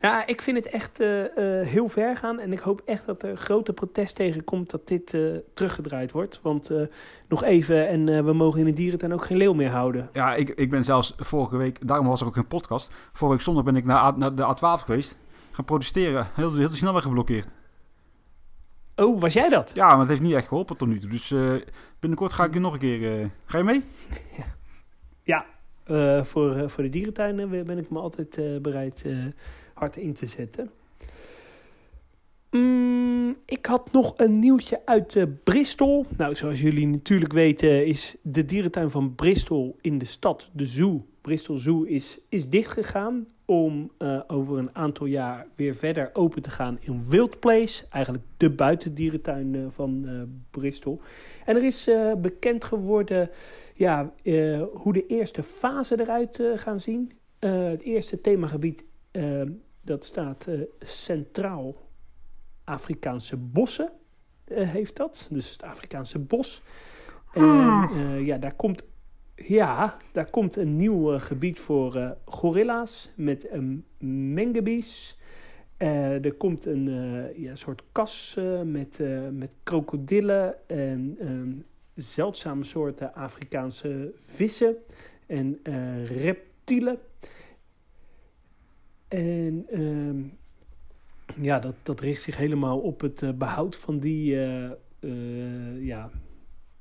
Ja, 0.00 0.26
ik 0.26 0.42
vind 0.42 0.56
het 0.56 0.66
echt 0.66 1.00
eh, 1.00 1.60
eh, 1.60 1.66
heel 1.66 1.88
ver 1.88 2.16
gaan. 2.16 2.38
En 2.38 2.52
ik 2.52 2.58
hoop 2.58 2.82
echt 2.84 3.06
dat 3.06 3.22
er 3.22 3.36
grote 3.36 3.72
protest 3.72 4.14
tegen 4.14 4.44
komt 4.44 4.70
dat 4.70 4.88
dit 4.88 5.14
eh, 5.14 5.20
teruggedraaid 5.54 6.12
wordt. 6.12 6.40
Want 6.42 6.70
eh, 6.70 6.82
nog 7.28 7.44
even, 7.44 7.88
en 7.88 8.08
eh, 8.08 8.24
we 8.24 8.32
mogen 8.32 8.60
in 8.60 8.66
de 8.66 8.72
dierentuin 8.72 9.12
ook 9.12 9.24
geen 9.24 9.36
leeuw 9.36 9.52
meer 9.52 9.70
houden. 9.70 10.08
Ja, 10.12 10.34
ik, 10.34 10.48
ik 10.48 10.70
ben 10.70 10.84
zelfs 10.84 11.14
vorige 11.16 11.56
week, 11.56 11.86
daarom 11.88 12.06
was 12.06 12.20
er 12.20 12.26
ook 12.26 12.34
geen 12.34 12.46
podcast. 12.46 12.90
Vorige 13.12 13.36
week 13.36 13.40
zondag 13.46 13.64
ben 13.64 13.76
ik 13.76 13.84
naar, 13.84 13.96
A- 14.02 14.16
naar 14.16 14.34
de 14.34 14.56
A12 14.56 14.84
geweest, 14.84 15.16
gaan 15.50 15.64
protesteren. 15.64 16.26
Heel, 16.34 16.54
heel 16.54 16.70
de 16.70 16.76
snelweg 16.76 17.02
geblokkeerd. 17.02 17.48
Oh, 19.00 19.20
was 19.20 19.32
jij 19.32 19.48
dat? 19.48 19.70
Ja, 19.74 19.88
maar 19.88 19.98
het 19.98 20.08
heeft 20.08 20.20
niet 20.20 20.34
echt 20.34 20.48
geholpen 20.48 20.76
tot 20.76 20.88
nu 20.88 20.98
toe. 20.98 21.10
Dus 21.10 21.30
eh, 21.30 21.54
binnenkort 21.98 22.32
ga 22.32 22.44
ik 22.44 22.54
er 22.54 22.60
nog 22.60 22.72
een 22.72 22.78
keer... 22.78 23.20
eh, 23.20 23.26
ga 23.44 23.58
je 23.58 23.64
mee? 23.64 23.82
Ja, 25.22 25.46
eh, 25.84 26.24
voor, 26.24 26.56
eh, 26.56 26.68
voor 26.68 26.82
de 26.82 26.88
dierentuinen 26.88 27.66
ben 27.66 27.78
ik 27.78 27.90
me 27.90 27.98
altijd 27.98 28.38
eh, 28.38 28.56
bereid 28.62 29.02
eh, 29.04 29.16
hard 29.74 29.96
in 29.96 30.12
te 30.12 30.26
zetten. 30.26 30.70
Mm, 32.50 33.36
ik 33.44 33.66
had 33.66 33.92
nog 33.92 34.14
een 34.16 34.38
nieuwtje 34.38 34.80
uit 34.84 35.16
eh, 35.16 35.24
Bristol. 35.44 36.06
Nou, 36.16 36.34
zoals 36.34 36.60
jullie 36.60 36.86
natuurlijk 36.86 37.32
weten 37.32 37.86
is 37.86 38.16
de 38.22 38.44
dierentuin 38.44 38.90
van 38.90 39.14
Bristol 39.14 39.76
in 39.80 39.98
de 39.98 40.04
stad, 40.04 40.50
de 40.52 40.64
Zoo, 40.66 41.06
Bristol 41.20 41.56
Zoo, 41.56 41.82
is, 41.82 42.18
is 42.28 42.48
dichtgegaan 42.48 43.26
om 43.50 43.90
eh, 43.98 44.20
over 44.26 44.58
een 44.58 44.74
aantal 44.74 45.06
jaar 45.06 45.46
weer 45.54 45.74
verder 45.74 46.10
open 46.12 46.42
te 46.42 46.50
gaan 46.50 46.78
in 46.80 47.08
Wild 47.08 47.40
Place. 47.40 47.84
Eigenlijk 47.88 48.24
de 48.36 48.50
buitendierentuin 48.50 49.54
eh, 49.54 49.60
van 49.68 50.02
eh, 50.06 50.22
Bristol. 50.50 51.00
En 51.44 51.56
er 51.56 51.64
is 51.64 51.90
bekend 52.18 52.64
geworden 52.64 53.30
ja, 53.74 54.12
hoe 54.72 54.92
de 54.92 55.06
eerste 55.06 55.42
fase 55.42 56.00
eruit 56.00 56.42
gaan 56.54 56.80
zien. 56.80 57.12
Het 57.38 57.82
eerste 57.82 58.20
themagebied 58.20 58.84
dat 59.82 60.04
staat 60.04 60.48
centraal 60.80 61.74
Afrikaanse 62.64 63.36
bossen 63.36 63.90
heeft 64.48 64.96
dat. 64.96 65.28
Dus 65.30 65.52
het 65.52 65.62
Afrikaanse 65.62 66.18
bos. 66.18 66.62
En 67.32 67.88
eh, 67.92 68.26
ja, 68.26 68.38
daar 68.38 68.54
komt, 68.54 68.82
ja, 69.46 69.96
daar 70.12 70.30
komt 70.30 70.56
een 70.56 70.76
nieuw 70.76 71.12
eh, 71.12 71.20
gebied 71.20 71.60
voor 71.60 71.96
eh, 71.96 72.10
gorilla's 72.24 73.10
met 73.16 73.50
een 73.50 73.84
mengebies. 74.32 75.18
Eh, 75.76 76.24
er 76.24 76.34
komt 76.34 76.64
een 76.64 76.88
ja, 77.36 77.54
soort 77.54 77.82
kas 77.92 78.38
met, 78.64 79.02
met 79.32 79.56
krokodillen 79.62 80.68
en 80.68 81.16
ehm, 81.20 81.52
zeldzame 81.94 82.64
soorten 82.64 83.14
Afrikaanse 83.14 84.12
vissen 84.20 84.76
en 85.26 85.58
reptielen. 86.04 86.98
En 89.08 89.66
ehm, 89.70 90.22
ja, 91.40 91.58
dat, 91.58 91.74
dat 91.82 92.00
richt 92.00 92.22
zich 92.22 92.36
helemaal 92.36 92.78
op 92.78 93.00
het 93.00 93.22
eh, 93.22 93.30
behoud 93.30 93.76
van 93.76 93.98
die 93.98 94.36
ja, 95.80 96.10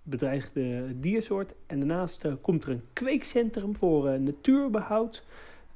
bedreigde 0.10 1.00
diersoort. 1.00 1.54
En 1.68 1.80
daarnaast 1.80 2.26
eh, 2.26 2.34
komt 2.42 2.64
er 2.64 2.70
een 2.70 2.84
kweekcentrum 2.94 3.76
voor 3.76 4.08
eh, 4.08 4.20
natuurbehoud. 4.20 5.24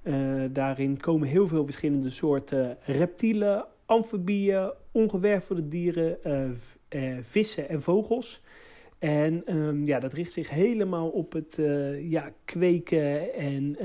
Eh, 0.02 0.15
daarin 0.52 0.98
komen 0.98 1.28
heel 1.28 1.48
veel 1.48 1.65
verschillende 1.65 2.10
soorten 2.10 2.78
reptielen, 2.86 3.65
amfibieën, 3.86 4.72
ongewervelde 4.91 5.67
dieren, 5.67 6.17
vissen 7.22 7.69
en 7.69 7.82
vogels. 7.82 8.41
En 9.00 9.46
ehm, 9.46 9.86
ja, 9.86 10.00
dat 10.00 10.13
richt 10.13 10.32
zich 10.32 10.50
helemaal 10.50 11.10
op 11.10 11.34
het 11.34 11.60
ja, 12.00 12.32
kweken 12.46 13.34
en 13.34 13.78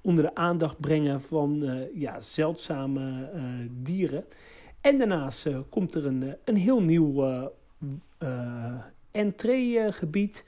onder 0.00 0.24
de 0.24 0.34
aandacht 0.34 0.80
brengen 0.80 1.20
van 1.20 1.64
ja, 1.94 2.20
zeldzame 2.20 3.30
dieren. 3.82 4.24
En 4.80 4.98
daarnaast 4.98 5.48
komt 5.68 5.94
er 5.94 6.06
een, 6.06 6.36
een 6.44 6.56
heel 6.56 6.82
nieuw 6.82 7.24
entreegebied 9.10 10.44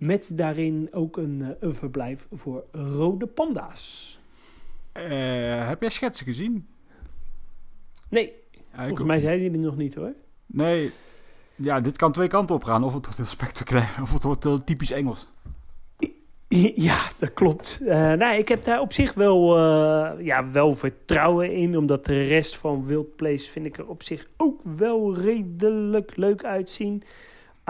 met 0.00 0.30
daarin 0.32 0.88
ook 0.92 1.16
een, 1.16 1.42
eh, 1.42 1.48
een 1.60 1.74
verblijf 1.74 2.26
voor 2.32 2.64
rode 2.72 3.26
panda's. 3.26 4.18
Eh, 4.92 5.68
heb 5.68 5.80
jij 5.80 5.90
schetsen 5.90 6.26
gezien? 6.26 6.66
Nee, 8.08 8.32
Ja, 8.72 8.86
volgens 8.86 9.06
mij 9.06 9.20
hij 9.20 9.38
die 9.38 9.50
nog 9.50 9.76
niet 9.76 9.94
hoor. 9.94 10.12
Nee, 10.46 10.90
ja, 11.54 11.80
dit 11.80 11.96
kan 11.96 12.12
twee 12.12 12.28
kanten 12.28 12.54
op 12.54 12.64
gaan. 12.64 12.84
Of 12.84 12.94
het 12.94 13.04
wordt 13.04 13.18
heel 13.18 13.26
spectaculair, 13.26 13.98
of 14.02 14.12
het 14.12 14.22
wordt 14.22 14.44
heel 14.44 14.64
typisch 14.64 14.90
Engels. 14.90 15.26
Ja, 16.74 16.98
dat 17.18 17.32
klopt. 17.32 17.80
Nou, 17.84 18.34
ik 18.34 18.48
heb 18.48 18.64
daar 18.64 18.80
op 18.80 18.92
zich 18.92 19.14
wel, 19.14 19.58
ja, 20.18 20.50
wel 20.50 20.74
vertrouwen 20.74 21.52
in. 21.52 21.76
Omdat 21.76 22.04
de 22.04 22.22
rest 22.22 22.56
van 22.56 22.86
Wild 22.86 23.16
Place 23.16 23.50
vind 23.50 23.66
ik 23.66 23.78
er 23.78 23.88
op 23.88 24.02
zich 24.02 24.26
ook 24.36 24.62
wel 24.62 25.16
redelijk 25.16 26.16
leuk 26.16 26.44
uitzien. 26.44 27.02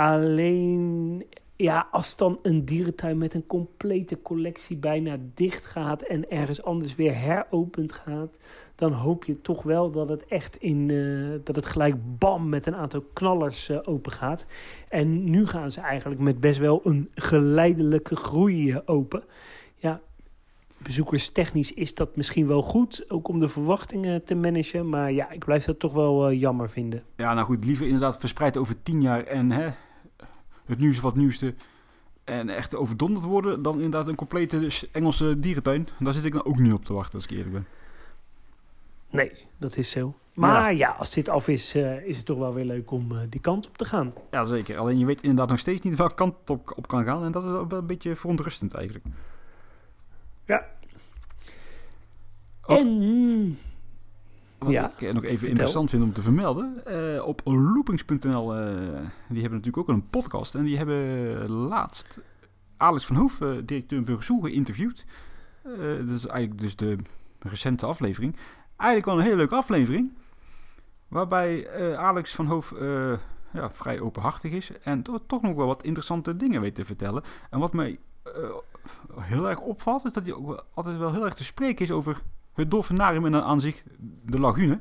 Alleen, 0.00 1.24
ja, 1.56 1.88
als 1.90 2.16
dan 2.16 2.38
een 2.42 2.64
dierentuin 2.64 3.18
met 3.18 3.34
een 3.34 3.46
complete 3.46 4.22
collectie 4.22 4.76
bijna 4.76 5.16
dicht 5.34 5.66
gaat... 5.66 6.02
en 6.02 6.30
ergens 6.30 6.62
anders 6.62 6.94
weer 6.94 7.16
heropend 7.16 7.92
gaat... 7.92 8.36
dan 8.74 8.92
hoop 8.92 9.24
je 9.24 9.40
toch 9.40 9.62
wel 9.62 9.90
dat 9.90 10.08
het 10.08 10.26
echt 10.26 10.56
in... 10.56 10.90
eh, 10.90 11.40
dat 11.44 11.56
het 11.56 11.66
gelijk 11.66 11.94
bam 12.18 12.48
met 12.48 12.66
een 12.66 12.74
aantal 12.74 13.04
knallers 13.12 13.68
eh, 13.68 13.78
open 13.84 14.12
gaat. 14.12 14.46
En 14.88 15.30
nu 15.30 15.46
gaan 15.46 15.70
ze 15.70 15.80
eigenlijk 15.80 16.20
met 16.20 16.40
best 16.40 16.58
wel 16.58 16.80
een 16.84 17.08
geleidelijke 17.14 18.16
groei 18.16 18.70
eh, 18.70 18.78
open. 18.84 19.22
Ja, 19.76 20.00
bezoekerstechnisch 20.78 21.72
is 21.72 21.94
dat 21.94 22.16
misschien 22.16 22.46
wel 22.46 22.62
goed, 22.62 23.04
ook 23.08 23.28
om 23.28 23.38
de 23.38 23.48
verwachtingen 23.48 24.24
te 24.24 24.34
managen. 24.34 24.88
Maar 24.88 25.12
ja, 25.12 25.30
ik 25.30 25.44
blijf 25.44 25.64
dat 25.64 25.78
toch 25.78 25.92
wel 25.92 26.32
jammer 26.32 26.70
vinden. 26.70 27.02
Ja, 27.16 27.34
nou 27.34 27.46
goed, 27.46 27.64
liever 27.64 27.86
inderdaad 27.86 28.16
verspreid 28.18 28.56
over 28.56 28.82
tien 28.82 29.02
jaar 29.02 29.24
en 29.24 29.50
hè, 29.50 29.70
het 30.70 30.78
nieuws 30.78 31.00
wat 31.00 31.16
nieuwste. 31.16 31.54
En 32.24 32.48
echt 32.48 32.74
overdonderd 32.74 33.24
worden 33.24 33.62
dan 33.62 33.74
inderdaad 33.74 34.06
een 34.06 34.14
complete 34.14 34.70
Engelse 34.92 35.40
dierentuin. 35.40 35.88
Daar 35.98 36.12
zit 36.12 36.24
ik 36.24 36.32
dan 36.32 36.44
ook 36.44 36.58
niet 36.58 36.72
op 36.72 36.84
te 36.84 36.92
wachten, 36.92 37.14
als 37.14 37.24
ik 37.24 37.30
eerlijk 37.30 37.52
ben. 37.52 37.66
Nee, 39.10 39.32
dat 39.56 39.76
is 39.76 39.90
zo. 39.90 40.14
Maar 40.34 40.74
ja, 40.74 40.90
als 40.90 41.10
dit 41.10 41.28
af 41.28 41.48
is, 41.48 41.74
eh, 41.74 42.06
is 42.06 42.16
het 42.16 42.26
toch 42.26 42.38
wel 42.38 42.54
weer 42.54 42.64
leuk 42.64 42.90
om 42.90 43.12
eh, 43.12 43.18
die 43.28 43.40
kant 43.40 43.66
op 43.66 43.76
te 43.76 43.84
gaan. 43.84 44.12
Ja, 44.30 44.44
zeker. 44.44 44.78
Alleen 44.78 44.98
je 44.98 45.04
weet 45.04 45.22
inderdaad 45.22 45.48
nog 45.48 45.58
steeds 45.58 45.80
niet 45.80 45.96
welke 45.96 46.14
kant 46.14 46.34
het 46.40 46.50
op, 46.50 46.72
op 46.76 46.88
kan 46.88 47.04
gaan. 47.04 47.24
En 47.24 47.32
dat 47.32 47.44
is 47.44 47.50
wel 47.50 47.66
een 47.70 47.86
beetje 47.86 48.16
verontrustend 48.16 48.74
eigenlijk. 48.74 49.04
Ja. 50.44 50.66
En 52.66 53.58
Wat 54.60 54.70
Ja, 54.72 54.90
ik 54.90 55.02
eh, 55.02 55.12
nog 55.14 55.22
even 55.22 55.28
vertel. 55.28 55.48
interessant 55.48 55.90
vind 55.90 56.02
om 56.02 56.12
te 56.12 56.22
vermelden. 56.22 56.84
eh, 56.84 57.26
op 57.26 57.40
loopings.nl, 57.44 58.56
eh, 58.56 58.74
die 59.28 59.40
hebben 59.40 59.58
natuurlijk 59.58 59.76
ook 59.76 59.88
een 59.88 60.08
podcast. 60.10 60.54
En 60.54 60.64
die 60.64 60.76
hebben 60.76 61.50
laatst 61.50 62.18
Alex 62.76 63.04
van 63.06 63.16
Hoof, 63.16 63.40
eh, 63.40 63.48
directeur 63.64 64.02
Burgersoel, 64.02 64.40
geïnterviewd. 64.40 65.04
Dat 66.06 66.08
is 66.16 66.26
eigenlijk 66.26 66.60
dus 66.60 66.76
de 66.76 66.96
recente 67.38 67.86
aflevering. 67.86 68.36
Eigenlijk 68.76 69.04
wel 69.10 69.18
een 69.18 69.24
hele 69.24 69.36
leuke 69.36 69.54
aflevering. 69.54 70.12
Waarbij 71.08 71.68
Alex 71.96 72.34
van 72.34 72.46
Hoof 72.46 72.74
ja, 73.52 73.70
vrij 73.72 74.00
openhartig 74.00 74.52
is. 74.52 74.70
En 74.82 75.02
to- 75.02 75.18
toch 75.26 75.42
nog 75.42 75.54
wel 75.56 75.66
wat 75.66 75.82
interessante 75.82 76.36
dingen 76.36 76.60
weet 76.60 76.74
te 76.74 76.84
vertellen. 76.84 77.22
En 77.50 77.58
wat 77.58 77.72
mij 77.72 77.98
heel 79.20 79.48
erg 79.48 79.60
opvalt, 79.60 80.04
is 80.04 80.12
dat 80.12 80.24
hij 80.24 80.34
ook 80.34 80.46
wel, 80.46 80.62
altijd 80.74 80.98
wel 80.98 81.12
heel 81.12 81.24
erg 81.24 81.34
te 81.34 81.44
spreken 81.44 81.84
is 81.84 81.90
over 81.90 82.20
het 82.60 82.70
dolfinarium 82.70 83.24
en 83.26 83.32
dan 83.32 83.42
aan 83.42 83.60
zich 83.60 83.82
de 84.26 84.40
lagune. 84.40 84.80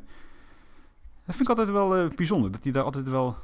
Dat 1.26 1.36
vind 1.38 1.50
ik 1.50 1.58
altijd 1.58 1.70
wel 1.70 1.96
eh, 1.96 2.10
bijzonder. 2.16 2.52
Dat 2.52 2.64
hij 2.64 2.72
daar 2.72 2.84
altijd 2.84 3.10
wel... 3.10 3.36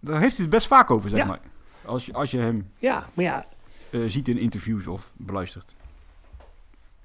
Daar 0.00 0.20
heeft 0.20 0.34
hij 0.36 0.44
het 0.44 0.54
best 0.54 0.66
vaak 0.66 0.90
over, 0.90 1.10
zeg 1.10 1.18
Ja. 1.18 1.26
maar. 1.26 1.40
Als 1.84 2.06
je, 2.06 2.12
als 2.12 2.30
je 2.30 2.38
hem 2.38 2.70
ja, 2.78 3.08
maar 3.14 3.24
ja, 3.24 3.46
eh, 3.90 4.00
ziet 4.06 4.28
in 4.28 4.38
interviews 4.38 4.86
of 4.86 5.12
beluistert. 5.16 5.76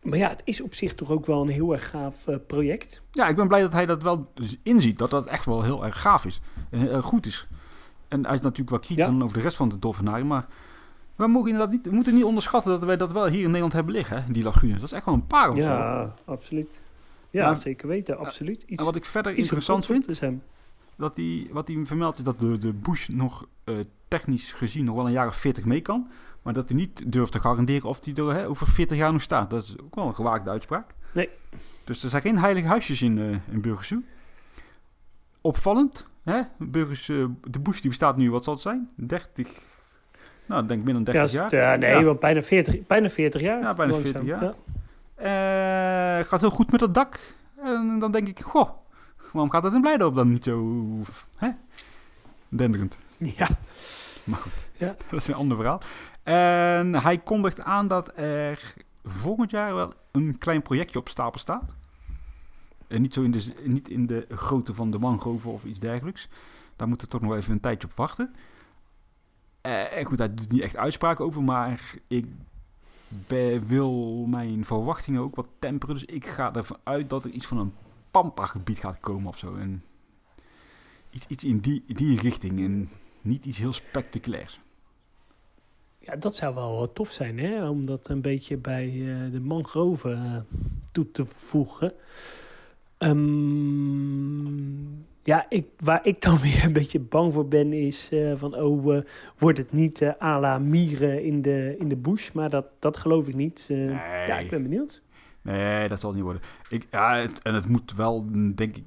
maar 0.01 0.17
ja, 0.17 0.27
het 0.29 0.41
is 0.43 0.62
op 0.62 0.73
zich 0.73 0.95
toch 0.95 1.10
ook 1.10 1.25
wel 1.25 1.41
een 1.41 1.47
heel 1.49 1.71
erg 1.73 1.89
gaaf 1.89 2.27
eh, 2.27 2.36
project. 2.47 3.01
Ja, 3.12 3.27
ik 3.27 3.36
ben 3.36 3.47
blij 3.47 3.62
dat 3.62 3.71
hij 3.71 3.86
dat 3.86 4.03
wel 4.03 4.31
inziet. 4.63 4.97
Dat 4.97 5.10
dat 5.10 5.25
echt 5.27 5.45
wel 5.45 5.63
heel 5.63 5.86
erg 5.86 6.01
gaaf 6.01 6.25
is. 6.25 6.39
En 6.69 6.79
heel 6.79 6.89
erg 6.91 7.05
goed 7.05 7.25
is. 7.25 7.47
En 8.08 8.25
hij 8.25 8.34
is 8.34 8.41
natuurlijk 8.41 8.69
wel 8.69 8.79
kritisch 8.79 9.05
Ja. 9.05 9.23
over 9.23 9.38
de 9.38 9.43
rest 9.43 9.55
van 9.58 9.69
het 9.69 9.81
dolfinarium. 9.81 10.27
Maar 10.27 10.45
we, 11.15 11.23
inderdaad 11.25 11.71
niet, 11.71 11.86
we 11.86 11.91
moeten 11.91 12.13
niet 12.15 12.23
onderschatten 12.23 12.71
dat 12.71 12.84
wij 12.84 12.97
dat 12.97 13.12
wel 13.12 13.25
hier 13.25 13.39
in 13.39 13.45
Nederland 13.45 13.73
hebben 13.73 13.93
liggen. 13.93 14.23
Hè, 14.23 14.32
die 14.32 14.43
lagune. 14.43 14.73
Dat 14.73 14.84
is 14.84 14.91
echt 14.91 15.06
wel 15.06 15.13
een 15.13 15.28
parel. 15.28 15.56
Ja, 15.56 16.13
absoluut. 16.25 16.80
Ja, 17.30 17.45
Maar- 17.45 17.56
zeker 17.56 17.88
weten, 17.88 18.17
absoluut. 18.17 18.63
Iets, 18.67 18.80
En 18.80 18.86
wat 18.86 18.95
ik 18.95 19.06
verder 19.06 19.36
interessant 19.36 19.86
vind, 19.86 20.04
te 20.04 20.13
zijn. 20.13 20.43
dat 20.95 21.15
hij, 21.15 21.47
wat 21.51 21.67
hij 21.67 21.86
vermeldt 21.86 22.17
is 22.17 22.23
dat 22.23 22.39
de, 22.39 22.58
de 22.58 22.73
bush 22.73 23.08
nog 23.08 23.47
eh, 23.63 23.75
technisch 24.08 24.51
gezien 24.51 24.86
nog 24.86 24.95
wel 24.95 25.06
een 25.06 25.12
jaar 25.12 25.28
of 25.28 25.36
40 25.36 25.65
mee 25.65 25.82
kan. 25.82 26.08
Maar 26.41 26.54
dat 26.54 26.69
hij 26.69 26.78
niet 26.78 27.12
durft 27.12 27.32
te 27.32 27.39
garanderen 27.39 27.89
of 27.89 28.06
hij 28.06 28.13
er 28.13 28.34
hè, 28.34 28.47
over 28.47 28.67
40 28.67 28.97
jaar 28.97 29.12
nog 29.12 29.21
staat. 29.21 29.49
Dat 29.49 29.63
is 29.63 29.75
ook 29.84 29.95
wel 29.95 30.08
een 30.08 30.15
gewaagde 30.15 30.49
uitspraak. 30.49 30.91
Nee. 31.12 31.30
Dus 31.84 32.04
er 32.04 32.10
zijn 32.10 32.21
geen 32.21 32.38
heilige 32.39 32.67
huisjes 32.67 33.01
in, 33.01 33.17
uh, 33.17 33.38
in 33.51 33.62
Burgersoe. 33.62 34.04
Opvallend. 35.41 36.08
Hè? 36.23 36.41
Burgers, 36.58 37.08
uh, 37.08 37.25
de 37.43 37.60
bush 37.60 37.80
die 37.80 37.89
bestaat 37.89 38.17
nu, 38.17 38.32
wat 38.32 38.43
zal 38.43 38.54
het 38.54 38.62
zijn? 38.62 38.89
30, 38.95 39.62
nou 40.45 40.62
ik 40.62 40.67
denk 40.67 40.84
minder 40.84 41.03
dan 41.03 41.13
30 41.13 41.31
ja, 41.31 41.60
jaar. 41.60 41.73
Uh, 41.73 41.79
nee, 41.79 41.95
ja. 41.95 42.03
wel 42.03 42.15
bijna 42.15 42.41
40, 42.43 42.88
bijna 42.88 43.10
40 43.10 43.41
jaar. 43.41 43.62
Ja, 43.62 43.73
bijna 43.73 43.91
langzaam. 43.91 44.25
40 44.25 44.39
jaar. 44.39 44.53
Ja. 46.17 46.23
gaat 46.23 46.41
heel 46.41 46.49
goed 46.49 46.71
met 46.71 46.81
het 46.81 46.93
dak. 46.93 47.19
En 47.62 47.99
dan 47.99 48.12
denk 48.12 48.27
ik, 48.27 48.39
goh, 48.39 48.69
waarom 49.31 49.51
gaat 49.51 49.63
dat 49.63 49.73
in 49.73 49.81
Blijdorp 49.81 50.15
dan 50.15 50.29
niet 50.29 50.43
zo 50.43 50.84
hè? 51.36 51.49
denderend? 52.49 52.97
Ja. 53.17 53.47
Maar 54.23 54.39
goed, 54.39 54.53
ja. 54.77 54.95
dat 55.10 55.19
is 55.19 55.27
een 55.27 55.34
ander 55.34 55.58
verhaal. 55.58 55.81
En 56.23 56.95
hij 56.95 57.17
kondigt 57.17 57.62
aan 57.62 57.88
dat 57.88 58.17
er 58.17 58.73
volgend 59.03 59.51
jaar 59.51 59.75
wel 59.75 59.93
een 60.12 60.38
klein 60.38 60.62
projectje 60.62 60.99
op 60.99 61.10
stapel 61.10 61.39
staat. 61.39 61.75
En 62.88 63.01
niet, 63.01 63.13
zo 63.13 63.23
in 63.23 63.31
de, 63.31 63.53
niet 63.63 63.89
in 63.89 64.08
de 64.08 64.25
grootte 64.29 64.73
van 64.73 64.91
de 64.91 64.99
mangroven 64.99 65.51
of 65.51 65.63
iets 65.63 65.79
dergelijks. 65.79 66.29
Daar 66.75 66.88
moeten 66.88 67.08
we 67.08 67.13
toch 67.13 67.21
nog 67.21 67.36
even 67.36 67.53
een 67.53 67.60
tijdje 67.60 67.88
op 67.88 67.93
wachten. 67.95 68.36
Uh, 69.65 69.97
en 69.97 70.06
goed, 70.06 70.17
hij 70.17 70.34
doet 70.34 70.51
niet 70.51 70.62
echt 70.62 70.78
uitspraken 70.78 71.25
over, 71.25 71.43
maar 71.43 71.95
ik 72.08 72.25
wil 73.67 74.25
mijn 74.25 74.65
verwachtingen 74.65 75.21
ook 75.21 75.36
wat 75.36 75.49
temperen. 75.60 75.95
Dus 75.95 76.06
ik 76.06 76.25
ga 76.25 76.54
ervan 76.54 76.78
uit 76.84 77.10
dat 77.10 77.23
er 77.23 77.30
iets 77.30 77.45
van 77.45 77.58
een 77.58 77.73
pampa-gebied 78.12 78.78
gaat 78.78 78.99
komen 78.99 79.28
of 79.28 79.38
zo. 79.38 79.56
En 79.56 79.84
iets, 81.10 81.28
iets 81.28 81.43
in 81.43 81.60
die, 81.60 81.84
die 81.88 82.19
richting 82.19 82.60
en 82.60 82.89
niet 83.21 83.45
iets 83.45 83.58
heel 83.58 83.73
spectaculairs. 83.73 84.60
Ja, 85.99 86.15
dat 86.15 86.36
zou 86.36 86.56
wel 86.56 86.93
tof 86.93 87.12
zijn, 87.12 87.39
hè? 87.39 87.69
Om 87.69 87.86
dat 87.86 88.10
een 88.10 88.21
beetje 88.21 88.58
bij 88.58 88.93
uh, 88.93 89.32
de 89.32 89.39
mangroven 89.39 90.25
uh, 90.25 90.38
toe 90.91 91.12
te 91.12 91.25
voegen. 91.25 91.93
Um, 92.97 95.06
ja, 95.25 95.45
ik, 95.49 95.67
waar 95.77 96.05
ik 96.05 96.21
dan 96.21 96.38
weer 96.45 96.63
een 96.63 96.73
beetje 96.73 96.99
bang 96.99 97.33
voor 97.33 97.47
ben, 97.47 97.73
is 97.73 98.11
uh, 98.11 98.33
van, 98.35 98.55
oh, 98.55 99.01
wordt 99.38 99.57
het 99.57 99.71
niet 99.71 100.01
uh, 100.01 100.11
à 100.21 100.39
la 100.39 100.59
mieren 100.59 101.23
in 101.23 101.41
de, 101.41 101.75
in 101.79 101.88
de 101.88 101.95
bush? 101.95 102.31
Maar 102.31 102.49
dat, 102.49 102.65
dat 102.79 102.97
geloof 102.97 103.27
ik 103.27 103.35
niet. 103.35 103.65
nee. 103.69 103.89
Ja, 104.27 104.38
ik 104.38 104.49
ben 104.49 104.63
benieuwd. 104.63 105.01
Nee, 105.41 105.88
dat 105.88 105.99
zal 105.99 106.13
niet 106.13 106.23
worden. 106.23 106.41
Ik, 106.69 106.88
ja, 106.91 107.15
het, 107.15 107.41
en 107.41 107.53
het 107.53 107.67
moet 107.67 107.93
wel, 107.93 108.25
denk 108.55 108.77
ik, 108.77 108.83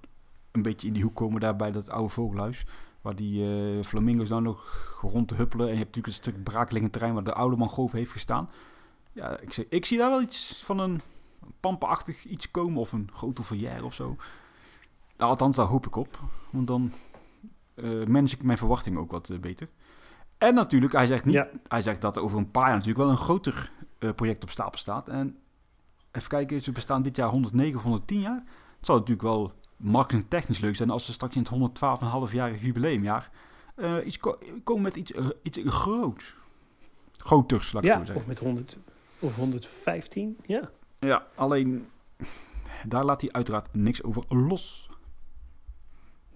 een 0.52 0.62
beetje 0.62 0.86
in 0.86 0.92
die 0.92 1.02
hoek 1.02 1.14
komen 1.14 1.40
daar 1.40 1.56
bij 1.56 1.70
dat 1.70 1.90
oude 1.90 2.08
vogelhuis. 2.08 2.64
Waar 3.00 3.16
die 3.16 3.44
flamingo's 3.84 4.28
nou 4.28 4.42
nog 4.42 4.96
rond 5.00 5.28
te 5.28 5.34
huppelen. 5.34 5.66
En 5.66 5.72
je 5.72 5.78
hebt 5.78 5.96
natuurlijk 5.96 6.14
een 6.16 6.32
stuk 6.32 6.42
braakliggend 6.42 6.92
terrein 6.92 7.14
waar 7.14 7.24
de 7.24 7.32
oude 7.32 7.56
mangrove 7.56 7.96
heeft 7.96 8.10
gestaan. 8.10 8.50
Ja, 9.12 9.38
ik, 9.38 9.66
ik 9.68 9.84
zie 9.84 9.98
daar 9.98 10.10
wel 10.10 10.22
iets 10.22 10.62
van 10.64 10.78
een 10.78 11.00
pampenachtig 11.60 12.24
iets 12.24 12.50
komen. 12.50 12.80
Of 12.80 12.92
een 12.92 13.10
grote 13.12 13.42
verjaar 13.42 13.82
of 13.82 13.94
zo. 13.94 14.16
Nou, 15.18 15.30
althans, 15.30 15.56
daar 15.56 15.66
hoop 15.66 15.86
ik 15.86 15.96
op. 15.96 16.18
Want 16.50 16.66
dan 16.66 16.92
uh, 17.74 18.06
manage 18.06 18.34
ik 18.34 18.42
mijn 18.42 18.58
verwachting 18.58 18.96
ook 18.96 19.10
wat 19.10 19.28
uh, 19.28 19.38
beter. 19.38 19.68
En 20.38 20.54
natuurlijk, 20.54 20.92
hij 20.92 21.06
zegt, 21.06 21.24
niet, 21.24 21.34
Ja. 21.34 21.48
hij 21.68 21.82
zegt 21.82 22.00
dat 22.00 22.16
er 22.16 22.22
over 22.22 22.38
een 22.38 22.50
paar 22.50 22.62
jaar 22.66 22.72
natuurlijk 22.72 22.98
wel 22.98 23.10
een 23.10 23.16
groter 23.16 23.70
uh, 23.98 24.12
project 24.12 24.42
op 24.42 24.50
stapel 24.50 24.78
staat. 24.78 25.08
En 25.08 25.36
even 26.12 26.28
kijken, 26.28 26.62
ze 26.62 26.72
bestaan 26.72 27.02
dit 27.02 27.16
jaar 27.16 27.28
109 27.28 27.76
of 27.76 27.82
110 27.82 28.20
jaar. 28.20 28.42
Het 28.76 28.86
zal 28.86 28.94
natuurlijk 28.94 29.22
wel 29.22 29.52
marketingtechnisch 29.76 30.58
leuk 30.58 30.76
zijn 30.76 30.90
als 30.90 31.04
ze 31.04 31.12
straks 31.12 31.36
in 31.36 31.46
het 31.50 31.80
112,5-jarig 31.82 32.62
jubileumjaar 32.62 33.30
iets 34.04 34.18
ko 34.18 34.38
komen 34.64 34.82
met 34.82 34.96
iets, 34.96 35.12
iets 35.42 35.58
groots. 35.64 36.36
Groters, 37.16 37.72
laat 37.72 37.84
ik 37.84 37.90
ja, 37.90 37.98
zo 37.98 38.04
zeggen. 38.04 38.22
of 38.22 38.26
met 38.26 38.38
100 38.38 38.78
of 39.18 39.36
115, 39.36 40.36
ja. 40.46 40.70
Ja, 40.98 41.26
alleen 41.34 41.86
daar 42.86 43.04
laat 43.04 43.20
hij 43.20 43.32
uiteraard 43.32 43.74
niks 43.74 44.02
over 44.02 44.24
los. 44.28 44.90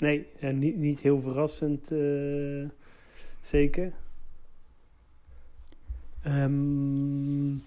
Nee, 0.02 0.26
en 0.40 0.58
niet, 0.58 0.76
niet 0.76 1.00
heel 1.00 1.20
verrassend, 1.20 1.92
uh, 1.92 2.68
zeker. 3.40 3.92
Um, 6.26 7.62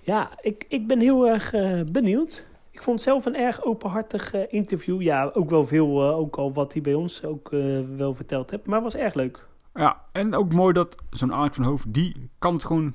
ja, 0.00 0.30
ik, 0.40 0.64
ik 0.68 0.86
ben 0.86 1.00
heel 1.00 1.28
erg 1.28 1.54
uh, 1.54 1.80
benieuwd. 1.92 2.46
Ik 2.70 2.82
vond 2.82 3.00
zelf 3.00 3.24
een 3.24 3.36
erg 3.36 3.64
openhartig 3.64 4.34
interview. 4.48 5.02
Ja, 5.02 5.30
ook 5.34 5.50
wel 5.50 5.66
veel, 5.66 6.02
ook 6.02 6.36
al 6.36 6.52
wat 6.52 6.72
hij 6.72 6.82
bij 6.82 6.94
ons 6.94 7.24
ook 7.24 7.50
wel 7.96 8.14
verteld 8.14 8.50
heeft. 8.50 8.66
Maar 8.66 8.82
was 8.82 8.96
erg 8.96 9.14
leuk. 9.14 9.46
Ja, 9.74 10.00
en 10.12 10.34
ook 10.34 10.52
mooi 10.52 10.72
dat 10.72 10.96
zo'n 11.10 11.32
Alex 11.32 11.56
van 11.56 11.64
Hoofd, 11.64 11.92
die 11.92 12.30
kan 12.38 12.52
het 12.52 12.64
gewoon 12.64 12.94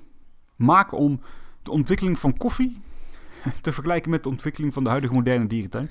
maken 0.56 0.98
om 0.98 1.22
de 1.64 1.72
ontwikkeling 1.72 2.20
van 2.20 2.38
koffie 2.38 2.82
te 3.62 3.72
vergelijken 3.72 4.12
met 4.12 4.24
de 4.24 4.30
ontwikkeling 4.30 4.74
van 4.74 4.84
de 4.84 4.90
huidige 4.90 5.14
moderne 5.14 5.48
dierentuin. 5.48 5.90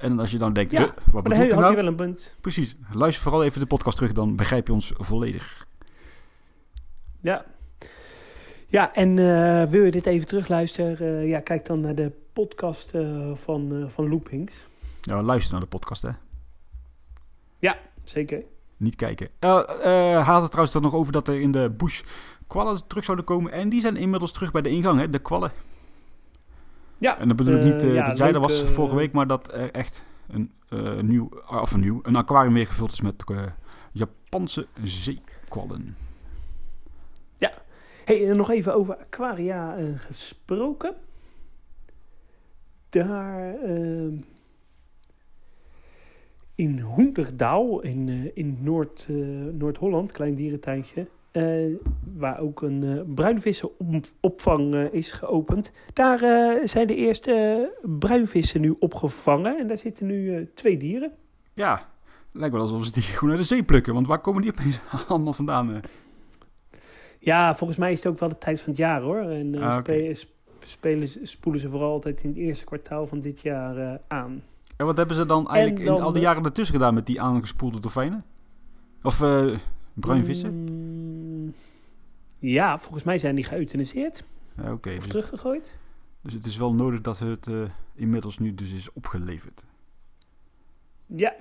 En 0.00 0.18
als 0.18 0.30
je 0.30 0.38
dan 0.38 0.52
denkt, 0.52 0.72
ja, 0.72 0.80
wat 0.80 0.94
bedoelt 1.22 1.26
hij 1.36 1.46
hij 1.48 1.58
nou? 1.58 1.74
wel 1.74 1.86
een 1.86 1.94
punt. 1.94 2.36
Precies. 2.40 2.76
Luister 2.92 3.22
vooral 3.22 3.44
even 3.44 3.60
de 3.60 3.66
podcast 3.66 3.96
terug, 3.96 4.12
dan 4.12 4.36
begrijp 4.36 4.66
je 4.66 4.72
ons 4.72 4.92
volledig. 4.96 5.66
Ja. 7.20 7.44
Ja, 8.66 8.94
en 8.94 9.16
uh, 9.16 9.64
wil 9.64 9.84
je 9.84 9.90
dit 9.90 10.06
even 10.06 10.26
terugluisteren? 10.26 11.02
Uh, 11.02 11.28
ja, 11.28 11.40
kijk 11.40 11.66
dan 11.66 11.80
naar 11.80 11.94
de 11.94 12.12
podcast 12.32 12.94
uh, 12.94 13.30
van, 13.34 13.86
van 13.88 14.08
Loopings. 14.08 14.64
Ja, 15.02 15.22
luister 15.22 15.52
naar 15.52 15.62
de 15.62 15.66
podcast, 15.66 16.02
hè? 16.02 16.10
Ja, 17.58 17.78
zeker. 18.04 18.42
Niet 18.76 18.96
kijken. 18.96 19.28
had 19.38 20.40
het 20.40 20.50
trouwens 20.50 20.72
dan 20.72 20.82
nog 20.82 20.94
over 20.94 21.12
dat 21.12 21.28
er 21.28 21.40
in 21.40 21.52
de 21.52 21.70
bush 21.76 22.02
kwallen 22.46 22.86
terug 22.86 23.04
zouden 23.04 23.26
komen. 23.26 23.52
En 23.52 23.68
die 23.68 23.80
zijn 23.80 23.96
inmiddels 23.96 24.32
terug 24.32 24.52
bij 24.52 24.62
de 24.62 24.68
ingang, 24.70 25.00
hè? 25.00 25.10
De 25.10 25.18
kwallen. 25.18 25.52
Ja. 27.00 27.18
En 27.18 27.28
dat 27.28 27.36
bedoel 27.36 27.56
ik 27.56 27.72
niet 27.72 27.82
ja, 27.82 28.08
dat 28.08 28.18
jij 28.18 28.32
er 28.32 28.40
was 28.40 28.62
vorige 28.64 28.94
week, 28.94 29.12
maar 29.12 29.26
dat 29.26 29.52
er 29.52 29.70
echt 29.70 30.04
een 30.28 30.52
nieuw, 31.06 31.28
of 31.46 31.72
een 31.72 31.80
nieuw, 31.80 32.00
een 32.02 32.16
aquarium 32.16 32.54
weer 32.54 32.66
gevuld 32.66 32.92
is 32.92 33.00
met 33.00 33.24
Japanse 33.92 34.66
zeekwallen. 34.82 35.96
Ja. 37.36 37.52
Hey, 38.04 38.28
en 38.28 38.36
nog 38.36 38.50
even 38.50 38.74
over 38.74 38.96
aquaria 38.96 39.76
gesproken. 39.96 40.94
Daar 42.88 43.54
uh, 43.64 44.12
in 46.54 46.80
Hoenderdaal 46.80 47.80
in, 47.80 48.30
in 48.34 48.58
Noord, 48.60 49.08
Noord-Holland, 49.52 50.12
klein 50.12 50.34
dierentuintje, 50.34 51.08
waar 52.16 52.38
ook 52.40 52.62
een 52.62 53.04
bruinvissenopvang 53.14 54.74
is 54.74 55.12
geopend. 55.12 55.72
Daar 55.92 56.18
zijn 56.68 56.86
de 56.86 56.94
eerste 56.94 57.68
bruinvissen 57.98 58.60
nu 58.60 58.76
opgevangen 58.78 59.58
en 59.58 59.66
daar 59.66 59.78
zitten 59.78 60.06
nu 60.06 60.48
twee 60.54 60.76
dieren. 60.76 61.12
Ja, 61.54 61.88
lijkt 62.32 62.54
wel 62.54 62.62
alsof 62.62 62.84
ze 62.84 62.92
die 62.92 63.02
gewoon 63.02 63.30
uit 63.30 63.38
de 63.38 63.46
zee 63.46 63.62
plukken, 63.62 63.94
want 63.94 64.06
waar 64.06 64.20
komen 64.20 64.42
die 64.42 64.50
opeens 64.50 64.80
allemaal 65.08 65.32
vandaan? 65.32 65.80
Ja, 67.18 67.56
volgens 67.56 67.78
mij 67.78 67.92
is 67.92 67.98
het 67.98 68.06
ook 68.12 68.18
wel 68.18 68.28
de 68.28 68.38
tijd 68.38 68.60
van 68.60 68.68
het 68.68 68.78
jaar 68.78 69.00
hoor. 69.00 69.20
En 69.20 69.54
uh, 69.54 69.62
Ah, 69.68 69.76
okay. 69.76 70.14
spe 70.14 70.28
spelen, 70.58 71.08
spoelen 71.22 71.60
ze 71.60 71.68
vooral 71.68 71.92
altijd 71.92 72.22
in 72.22 72.28
het 72.28 72.38
eerste 72.38 72.64
kwartaal 72.64 73.06
van 73.06 73.20
dit 73.20 73.40
jaar 73.40 73.78
uh, 73.78 73.94
aan. 74.08 74.42
En 74.76 74.86
wat 74.86 74.96
hebben 74.96 75.16
ze 75.16 75.26
dan 75.26 75.48
eigenlijk 75.48 75.86
dan 75.86 75.96
in 75.96 76.02
al 76.02 76.12
die 76.12 76.22
jaren 76.22 76.44
ertussen 76.44 76.74
gedaan 76.74 76.94
met 76.94 77.06
die 77.06 77.20
aangespoelde 77.20 77.80
dolfijnen? 77.80 78.24
Of 79.02 79.20
uh, 79.20 79.56
bruinvissen? 79.94 80.54
Mm, 80.54 80.89
ja, 82.40 82.78
volgens 82.78 83.04
mij 83.04 83.18
zijn 83.18 83.34
die 83.34 83.44
geëuthaniseerd. 83.44 84.24
Ja, 84.56 84.62
Oké. 84.62 84.72
Okay, 84.72 84.96
of 84.96 85.02
dus, 85.02 85.10
teruggegooid. 85.10 85.76
dus 86.22 86.32
het 86.32 86.46
is 86.46 86.56
wel 86.56 86.74
nodig 86.74 87.00
dat 87.00 87.18
het 87.18 87.46
inmiddels 87.94 88.38
nu 88.38 88.54
dus 88.54 88.72
is 88.72 88.92
opgeleverd. 88.92 89.64
Ja, 91.06 91.34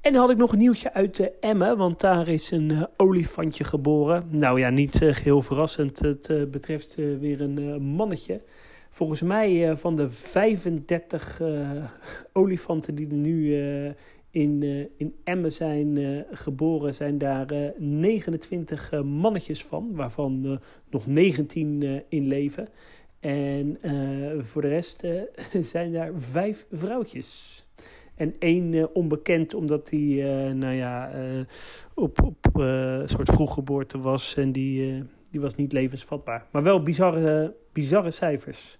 en 0.00 0.12
dan 0.12 0.22
had 0.22 0.30
ik 0.30 0.36
nog 0.36 0.52
een 0.52 0.58
nieuwtje 0.58 0.92
uit 0.92 1.18
uh, 1.18 1.26
Emmen, 1.40 1.76
want 1.76 2.00
daar 2.00 2.28
is 2.28 2.50
een 2.50 2.70
uh, 2.70 2.82
olifantje 2.96 3.64
geboren. 3.64 4.26
Nou 4.30 4.60
ja, 4.60 4.70
niet 4.70 5.00
uh, 5.00 5.14
geheel 5.14 5.42
verrassend. 5.42 5.98
Het 5.98 6.50
betreft 6.50 6.94
weer 6.94 7.40
een 7.40 7.82
mannetje. 7.82 8.42
Volgens 8.90 9.22
mij 9.22 9.76
van 9.76 9.96
de 9.96 10.10
35 10.10 11.40
olifanten 12.32 12.94
die 12.94 13.08
er 13.08 13.14
nu 13.14 13.56
in, 14.38 14.88
in 14.96 15.14
Emmen 15.24 15.52
zijn 15.52 16.24
geboren, 16.30 16.94
zijn 16.94 17.18
daar 17.18 17.72
29 17.78 18.92
mannetjes 19.02 19.64
van, 19.64 19.94
waarvan 19.94 20.60
nog 20.90 21.06
19 21.06 22.02
in 22.08 22.26
leven. 22.26 22.68
En 23.20 23.78
voor 24.38 24.62
de 24.62 24.68
rest 24.68 25.06
zijn 25.72 25.92
daar 25.92 26.12
vijf 26.16 26.66
vrouwtjes. 26.70 27.62
En 28.18 28.34
één 28.38 28.72
uh, 28.72 28.84
onbekend, 28.92 29.54
omdat 29.54 29.92
uh, 29.92 30.52
nou 30.52 30.74
ja, 30.74 31.10
uh, 31.14 31.40
op, 31.94 32.22
op 32.22 32.62
soort 33.04 33.30
vroeggeboorte 33.30 33.98
was. 33.98 34.36
En 34.36 34.52
die, 34.52 35.04
die 35.30 35.40
was 35.40 35.54
niet 35.54 35.72
levensvatbaar. 35.72 36.46
Maar 36.50 36.62
wel 36.62 36.82
bizarre, 36.82 37.54
bizarre 37.72 38.10
cijfers. 38.10 38.78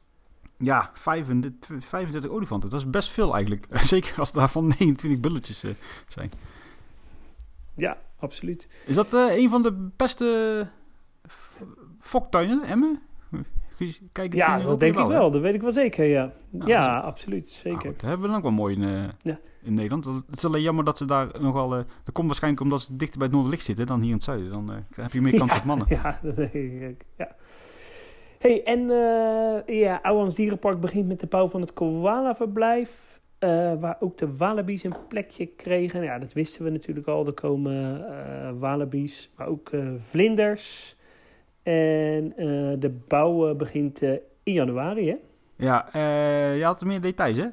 Ja, 0.58 0.90
35, 0.94 1.84
35 1.84 2.30
olifanten. 2.30 2.70
Dat 2.70 2.80
is 2.80 2.90
best 2.90 3.08
veel 3.10 3.32
eigenlijk. 3.34 3.66
Zeker 3.94 4.18
als 4.18 4.32
daarvan 4.32 4.66
29 4.66 5.20
bulletjes 5.20 5.64
zijn. 6.08 6.30
Ja, 7.74 7.98
absoluut. 8.18 8.68
Is 8.86 8.94
dat 8.94 9.14
eh, 9.14 9.36
een 9.36 9.50
van 9.50 9.62
de 9.62 9.88
beste 9.96 10.66
f- 11.28 11.62
foktuinen, 12.00 12.62
Emmen? 12.62 13.00
Kijk, 14.12 14.34
Ja, 14.34 14.58
dat 14.58 14.80
denk 14.80 14.98
ik 14.98 15.06
wel. 15.06 15.30
Dat 15.30 15.40
weet 15.40 15.54
ik 15.54 15.62
wel 15.62 15.72
zeker, 15.72 16.04
ja. 16.04 16.32
Nou, 16.50 16.70
ja, 16.70 16.98
absoluut. 16.98 17.44
Ah, 17.44 17.60
Zeker. 17.60 17.80
goed, 17.80 18.00
dat 18.00 18.00
hebben 18.00 18.20
we 18.20 18.26
dan 18.26 18.36
ook 18.36 18.42
wel 18.42 18.50
mooi 18.52 18.76
in, 18.76 18.82
eh, 18.82 19.04
Ja. 19.22 19.38
in 19.62 19.74
Nederland. 19.74 20.04
Het 20.04 20.36
is 20.36 20.44
alleen 20.44 20.62
jammer 20.62 20.84
dat 20.84 20.98
ze 20.98 21.04
daar 21.04 21.28
nogal... 21.40 21.76
eh 21.76 21.82
dat 22.04 22.14
komt 22.14 22.26
waarschijnlijk 22.26 22.62
omdat 22.62 22.80
ze 22.80 22.96
dichter 22.96 23.16
bij 23.18 23.26
het 23.26 23.36
Noorderlicht 23.36 23.64
zitten 23.64 23.86
dan 23.86 23.98
hier 24.00 24.08
in 24.08 24.14
het 24.14 24.24
zuiden. 24.24 24.50
Dan 24.50 24.72
eh, 24.72 24.76
heb 24.90 25.12
je 25.12 25.20
meer 25.20 25.36
kans 25.38 25.56
op 25.58 25.64
mannen. 25.64 25.86
Ja, 25.90 26.18
dat 26.22 26.36
denk 26.36 26.52
ik. 26.52 27.04
Ja. 27.16 27.34
Hey, 28.38 28.64
en 28.64 28.90
eh 28.90 29.78
ja, 29.80 29.98
Ouwans 30.02 30.34
Dierenpark 30.34 30.80
begint 30.80 31.08
met 31.08 31.20
de 31.20 31.26
bouw 31.26 31.48
van 31.48 31.60
het 31.60 31.72
koala-verblijf. 31.72 33.20
eh, 33.38 33.72
waar 33.80 33.96
ook 34.00 34.18
de 34.18 34.36
wallabies 34.36 34.82
een 34.84 34.94
plekje 35.08 35.46
kregen. 35.46 36.02
Ja, 36.02 36.18
dat 36.18 36.32
wisten 36.32 36.64
we 36.64 36.70
natuurlijk 36.70 37.06
al. 37.06 37.26
Er 37.26 37.32
komen 37.32 38.06
eh 38.08 38.50
wallabies, 38.58 39.30
maar 39.36 39.46
ook 39.46 39.70
vlinders. 39.98 40.96
En 41.62 42.32
de 42.78 43.00
bouw 43.08 43.54
begint 43.54 44.02
in 44.42 44.52
januari, 44.52 45.08
hè? 45.08 45.16
Ja, 45.56 45.88
je 46.52 46.64
had 46.64 46.84
meer 46.84 47.00
details, 47.00 47.36
hè? 47.36 47.46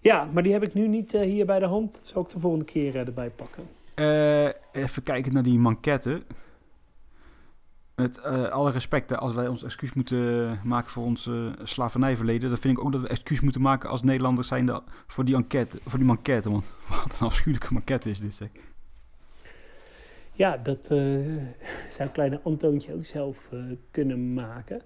Ja, 0.00 0.28
maar 0.32 0.42
die 0.42 0.52
heb 0.52 0.62
ik 0.62 0.74
nu 0.74 0.88
niet 0.88 1.12
hier 1.12 1.46
bij 1.46 1.58
de 1.58 1.66
hand. 1.66 1.92
Dat 1.92 2.06
zal 2.06 2.22
ik 2.22 2.28
de 2.28 2.38
volgende 2.38 2.64
keer 2.64 2.96
erbij 2.96 3.30
pakken. 3.30 3.64
Even 4.72 5.02
kijken 5.02 5.32
naar 5.32 5.42
die 5.42 5.58
manquette. 5.58 6.22
Met 7.96 8.18
eh, 8.18 8.48
alle 8.48 8.70
respect, 8.70 9.16
als 9.16 9.34
wij 9.34 9.48
ons 9.48 9.62
excuus 9.62 9.92
moeten 9.92 10.60
maken 10.64 10.90
voor 10.90 11.04
ons 11.04 11.30
slavernijverleden, 11.62 12.48
dan 12.48 12.58
vind 12.58 12.78
ik 12.78 12.84
ook 12.84 12.92
dat 12.92 13.00
we 13.00 13.08
excuus 13.08 13.40
moeten 13.40 13.60
maken 13.60 13.90
als 13.90 14.02
Nederlanders 14.02 14.48
zijn 14.48 14.80
voor 15.06 15.24
die 15.24 15.34
enquête, 15.34 15.78
voor 15.86 15.98
die 15.98 16.08
manquette. 16.08 16.50
Want 16.50 16.72
wat 17.04 17.18
een 17.20 17.26
afschuwelijke 17.26 17.72
manquette 17.72 18.10
is 18.10 18.20
dit, 18.20 18.34
zeg. 18.34 18.48
Ja, 20.36 20.56
dat 20.56 20.90
eh, 20.90 21.20
zou 21.88 22.08
kleine 22.12 22.40
Antoontje 22.42 22.94
ook 22.94 23.04
zelf 23.04 23.48
eh, 23.52 23.58
kunnen 23.90 24.34
maken. 24.34 24.82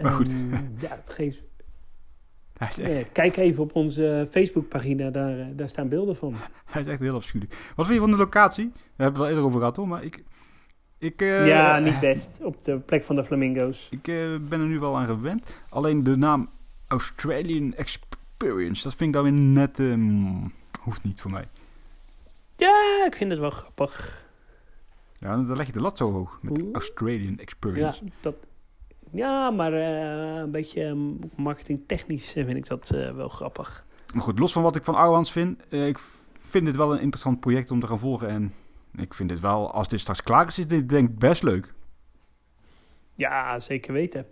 Maar 0.00 0.12
goed. 0.12 0.28
En, 0.28 0.76
ja, 0.80 0.88
het 0.88 1.10
geeft, 1.10 1.42
Hij 2.58 2.68
is 2.68 2.78
echt, 2.78 3.12
kijk 3.12 3.36
even 3.36 3.62
op 3.62 3.74
onze 3.74 4.26
Facebookpagina, 4.30 5.10
daar, 5.10 5.56
daar 5.56 5.68
staan 5.68 5.88
beelden 5.88 6.16
van. 6.16 6.34
hij 6.64 6.82
is 6.82 6.88
echt 6.88 7.00
heel 7.00 7.14
afschuwelijk. 7.14 7.72
Wat 7.76 7.86
vind 7.86 7.98
je 8.00 8.06
van 8.06 8.10
de 8.10 8.22
locatie? 8.22 8.64
Daar 8.64 8.82
hebben 8.96 8.96
we 8.96 9.04
het 9.06 9.16
wel 9.16 9.26
eerder 9.26 9.44
over 9.44 9.58
gehad, 9.58 9.76
hoor. 9.76 9.88
Maar 9.88 10.04
ik, 10.04 10.24
ik, 11.06 11.22
eh, 11.22 11.46
ja, 11.46 11.78
niet 11.78 12.00
best. 12.00 12.38
Op 12.42 12.64
de 12.64 12.78
plek 12.78 13.04
van 13.04 13.16
de 13.16 13.24
flamingo's. 13.24 13.88
ik 14.00 14.08
eh, 14.08 14.16
ben 14.40 14.60
er 14.60 14.66
nu 14.66 14.78
wel 14.78 14.96
aan 14.96 15.06
gewend. 15.06 15.62
Alleen 15.68 16.04
de 16.04 16.16
naam 16.16 16.48
Australian 16.88 17.74
Experience, 17.74 18.82
dat 18.82 18.94
vind 18.94 19.08
ik 19.08 19.12
dan 19.22 19.22
weer 19.22 19.42
net... 19.42 19.78
eh, 19.78 19.86
mm, 19.94 20.52
hoeft 20.80 21.04
niet 21.04 21.20
voor 21.20 21.30
mij. 21.30 21.48
Ja, 22.56 23.04
ik 23.06 23.14
vind 23.16 23.30
het 23.30 23.40
wel 23.40 23.50
grappig. 23.50 24.24
Ja, 25.18 25.36
dan 25.36 25.56
leg 25.56 25.66
je 25.66 25.72
de 25.72 25.80
lat 25.80 25.98
zo 25.98 26.12
hoog 26.12 26.38
met. 26.42 26.64
Australian 26.72 27.32
Ja, 27.32 27.42
Experience. 27.42 28.04
dat, 28.20 28.34
ja 29.10 29.50
maar 29.50 29.72
eh, 29.72 30.36
een 30.36 30.50
beetje 30.50 31.14
marketingtechnisch 31.36 32.34
eh, 32.36 32.44
vind 32.44 32.56
ik 32.56 32.66
dat 32.66 32.88
wel 32.88 33.28
grappig. 33.28 33.84
Maar 34.14 34.22
goed, 34.22 34.38
los 34.38 34.52
van 34.52 34.62
wat 34.62 34.76
ik 34.76 34.84
van 34.84 34.94
Ouwans 34.94 35.32
vind, 35.32 35.72
ik 35.72 35.98
vind 36.34 36.66
dit 36.66 36.76
wel 36.76 36.92
een 36.92 37.00
interessant 37.00 37.40
project 37.40 37.70
om 37.70 37.80
te 37.80 37.86
gaan 37.86 37.98
volgen. 37.98 38.28
En 38.28 38.52
ik 38.96 39.14
vind 39.14 39.28
dit 39.28 39.40
wel, 39.40 39.72
als 39.72 39.88
dit 39.88 40.00
straks 40.00 40.22
klaar 40.22 40.46
is, 40.46 40.58
is 40.58 40.66
dit 40.66 40.88
denk 40.88 41.08
ik 41.08 41.18
best 41.18 41.42
leuk. 41.42 41.74
Ja, 43.14 43.60
zeker 43.60 43.92
weten. 43.92 44.26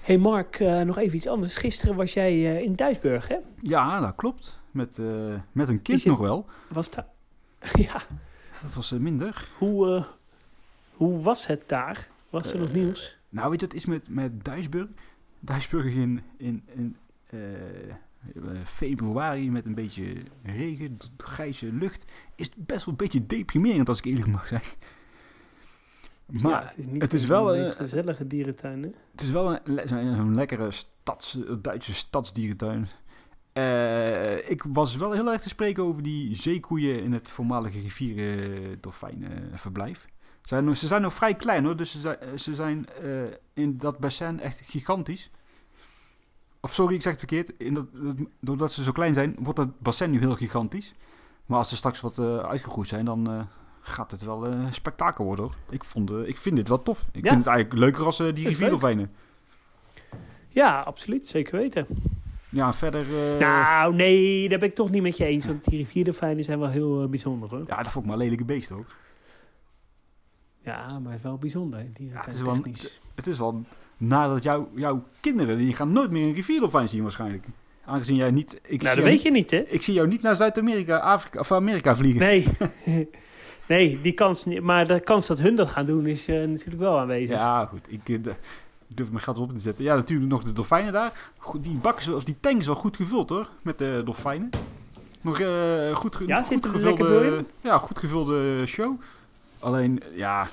hey 0.00 0.18
Mark, 0.18 0.60
eh, 0.60 0.80
nog 0.80 0.98
even 0.98 1.16
iets 1.16 1.26
anders. 1.26 1.56
Gisteren 1.56 1.96
was 1.96 2.12
jij 2.12 2.32
eh, 2.32 2.60
in 2.62 2.74
Duisburg, 2.74 3.28
hè? 3.28 3.36
Ja, 3.60 4.00
dat 4.00 4.14
klopt. 4.14 4.62
Met, 4.70 4.98
eh, 4.98 5.34
met 5.52 5.68
een 5.68 5.82
kind 5.82 6.04
nog 6.04 6.18
wel. 6.18 6.46
Was 6.68 6.90
daar... 6.90 7.06
ja, 7.88 8.02
Dat 8.62 8.74
was 8.74 8.90
minder. 8.90 9.48
hoe, 9.58 10.06
hoe 10.94 11.22
was 11.22 11.46
het 11.46 11.68
daar? 11.68 12.08
Was 12.30 12.52
er 12.52 12.58
nog 12.58 12.72
nieuws? 12.72 13.16
Nou, 13.28 13.50
weet 13.50 13.60
je, 13.60 13.66
het 13.66 13.74
is 13.74 13.86
met, 13.86 14.08
met 14.08 14.44
Duisburg. 14.44 14.88
Duisburg 15.40 15.94
in, 15.94 16.22
in, 16.36 16.64
in 16.74 16.96
februari 18.64 19.50
met 19.50 19.64
een 19.66 19.74
beetje 19.74 20.14
regen, 20.42 20.96
grijze 21.16 21.72
lucht. 21.72 22.12
Is 22.36 22.50
best 22.56 22.84
wel 22.84 22.94
een 22.94 22.96
beetje 23.04 23.26
deprimerend 23.26 23.88
als 23.88 23.98
ik 23.98 24.04
eerlijk 24.04 24.26
mag 24.26 24.48
zijn. 24.48 24.62
Maar 26.26 26.50
ja, 26.50 26.64
het 26.68 26.78
is, 26.78 26.86
niet 26.86 27.02
het 27.02 27.14
is 27.14 27.22
een 27.22 27.28
wel, 27.28 27.44
meest 27.56 27.70
eh, 27.70 27.76
gezellige 27.76 28.26
dierentuin, 28.26 28.82
hè? 28.82 28.88
Het 29.10 29.20
is 29.20 29.30
wel 29.30 29.58
een, 29.64 29.88
zo'n 29.88 30.34
lekkere 30.34 30.70
stads, 30.70 31.38
Duitse 31.62 31.94
stadsdierentuin. 31.94 32.88
Eh, 33.52 34.50
ik 34.50 34.64
was 34.68 34.96
wel 34.96 35.12
heel 35.12 35.32
erg 35.32 35.40
te 35.40 35.48
spreken 35.48 35.82
over 35.82 36.02
die 36.02 36.36
zeekoeien 36.36 37.02
in 37.02 37.12
het 37.12 37.30
voormalige 37.30 37.80
rivieren 37.80 38.80
dolfijnenverblijf. 38.80 40.06
Ze 40.24 40.48
zijn, 40.48 40.64
nog- 40.64 40.76
ze 40.76 40.86
zijn 40.86 41.02
nog 41.02 41.14
vrij 41.14 41.34
klein 41.34 41.64
hoor, 41.64 41.76
dus 41.76 41.90
ze 41.90 41.98
zijn, 41.98 42.38
ze 42.38 42.54
zijn 42.54 42.86
eh, 42.88 43.22
in 43.54 43.78
dat 43.78 43.98
bassin 43.98 44.40
echt 44.40 44.60
gigantisch. 44.64 45.30
Of 46.64 46.74
sorry, 46.74 46.94
ik 46.94 47.02
zeg 47.02 47.10
het 47.12 47.20
verkeerd. 47.20 47.52
In 47.58 47.74
dat, 47.74 47.86
dat- 47.92 48.16
doordat 48.40 48.72
ze 48.72 48.82
zo 48.82 48.92
klein 48.92 49.14
zijn, 49.14 49.36
wordt 49.38 49.58
dat 49.58 49.78
bassin 49.80 50.10
nu 50.10 50.18
heel 50.18 50.34
gigantisch. 50.34 50.94
Maar 51.46 51.58
als 51.58 51.68
ze 51.68 51.76
straks 51.76 52.00
wat 52.00 52.18
eh, 52.18 52.36
uitgegroeid 52.38 52.88
zijn, 52.88 53.04
dan 53.04 53.30
eh, 53.30 53.40
gaat 53.80 54.10
het 54.10 54.22
wel 54.24 54.46
eh 54.46 54.58
spektakel 54.70 55.24
worden 55.24 55.44
hoor. 55.44 55.54
Ik, 55.70 55.84
vond, 55.84 56.10
ik 56.10 56.38
vind 56.38 56.56
dit 56.56 56.68
wel 56.68 56.82
tof. 56.82 57.00
Ik 57.12 57.24
Ja. 57.24 57.30
vind 57.30 57.44
het 57.44 57.54
eigenlijk 57.54 57.78
leuker 57.84 58.04
als 58.04 58.16
die 58.16 58.48
rivierdolfijnen. 58.48 59.10
Ja, 60.48 60.80
absoluut. 60.80 61.26
Zeker 61.26 61.58
weten. 61.58 61.86
Ja, 62.48 62.72
verder... 62.72 63.06
nou, 63.38 63.94
nee, 63.94 64.48
daar 64.48 64.58
ben 64.58 64.68
ik 64.68 64.74
toch 64.74 64.90
niet 64.90 65.02
met 65.02 65.16
je 65.16 65.24
eens. 65.24 65.46
Want 65.46 65.64
die 65.64 65.78
rivierdolfijnen 65.78 66.44
zijn 66.44 66.58
wel 66.58 66.68
heel 66.68 67.08
bijzonder, 67.08 67.48
hoor. 67.48 67.64
Ja, 67.66 67.82
dat 67.82 67.92
vond 67.92 68.04
ik 68.04 68.10
maar 68.10 68.12
een 68.12 68.22
lelijke 68.22 68.44
beest 68.44 68.68
hoor. 68.68 68.86
Ja, 70.62 70.98
maar 70.98 71.18
wel 71.22 71.36
bijzonder, 71.38 71.86
Ja, 71.98 72.20
het 72.24 72.34
is 72.34 72.40
wel 72.42 72.54
een-. 72.54 72.74
Het 73.14 73.26
is 73.26 73.38
wel 73.38 73.64
nadat 74.06 74.42
jouw 74.42 74.68
jouw 74.74 75.02
kinderen, 75.20 75.56
die 75.58 75.72
gaan 75.72 75.92
nooit 75.92 76.10
meer 76.10 76.26
een 76.28 76.34
rivierdolfijn 76.34 76.88
zien 76.88 77.02
waarschijnlijk. 77.02 77.44
Aangezien 77.84 78.16
jij 78.16 78.30
niet... 78.30 78.60
Ik 78.62 78.82
Nou, 78.82 78.94
zie 78.94 79.02
dat 79.02 79.04
weet 79.04 79.12
niet- 79.12 79.22
je 79.22 79.30
niet, 79.30 79.50
hè? 79.50 79.58
Ik 79.68 79.82
zie 79.82 79.94
jou 79.94 80.08
niet 80.08 80.22
naar 80.22 80.36
Zuid-Amerika, 80.36 80.98
Afrika 80.98 81.38
of 81.40 81.52
Amerika 81.52 81.96
vliegen. 81.96 82.20
Nee. 82.20 82.46
nee, 83.68 83.98
die 84.00 84.12
kans 84.12 84.44
niet. 84.44 84.60
Maar 84.62 84.86
de 84.86 85.00
kans 85.00 85.26
dat 85.26 85.38
hun 85.40 85.54
dat 85.56 85.68
gaan 85.70 85.86
doen 85.86 86.06
is 86.06 86.28
eh, 86.28 86.36
natuurlijk 86.36 86.78
wel 86.78 86.98
aanwezig. 86.98 87.36
Ja, 87.38 87.64
goed. 87.64 87.86
Ik 87.88 88.08
eh, 88.08 88.32
durf 88.86 89.08
mijn 89.10 89.22
gat 89.22 89.38
op 89.38 89.52
te 89.52 89.58
zetten. 89.58 89.84
Ja, 89.84 89.94
natuurlijk 89.94 90.30
nog 90.30 90.42
de 90.44 90.52
dolfijnen 90.52 90.92
daar. 90.92 91.12
Goed, 91.38 91.62
die 91.64 91.76
bak 91.76 91.98
is, 91.98 92.06
wel- 92.06 92.16
of 92.16 92.24
die 92.24 92.36
tank 92.40 92.60
is 92.60 92.66
wel 92.66 92.74
goed 92.74 92.96
gevuld 92.96 93.28
hoor, 93.28 93.48
met 93.62 93.78
de 93.78 94.02
dolfijnen. 94.04 94.50
Nog 95.20 95.40
eh, 95.40 95.94
goed, 95.94 96.18
Ja, 96.26 96.42
goed 96.42 96.64
er 96.64 96.70
gevulde? 96.70 97.44
Ja, 97.60 97.78
goed 97.78 97.98
gevulde 97.98 98.66
show. 98.66 99.00
Alleen, 99.58 100.02
ja, 100.14 100.48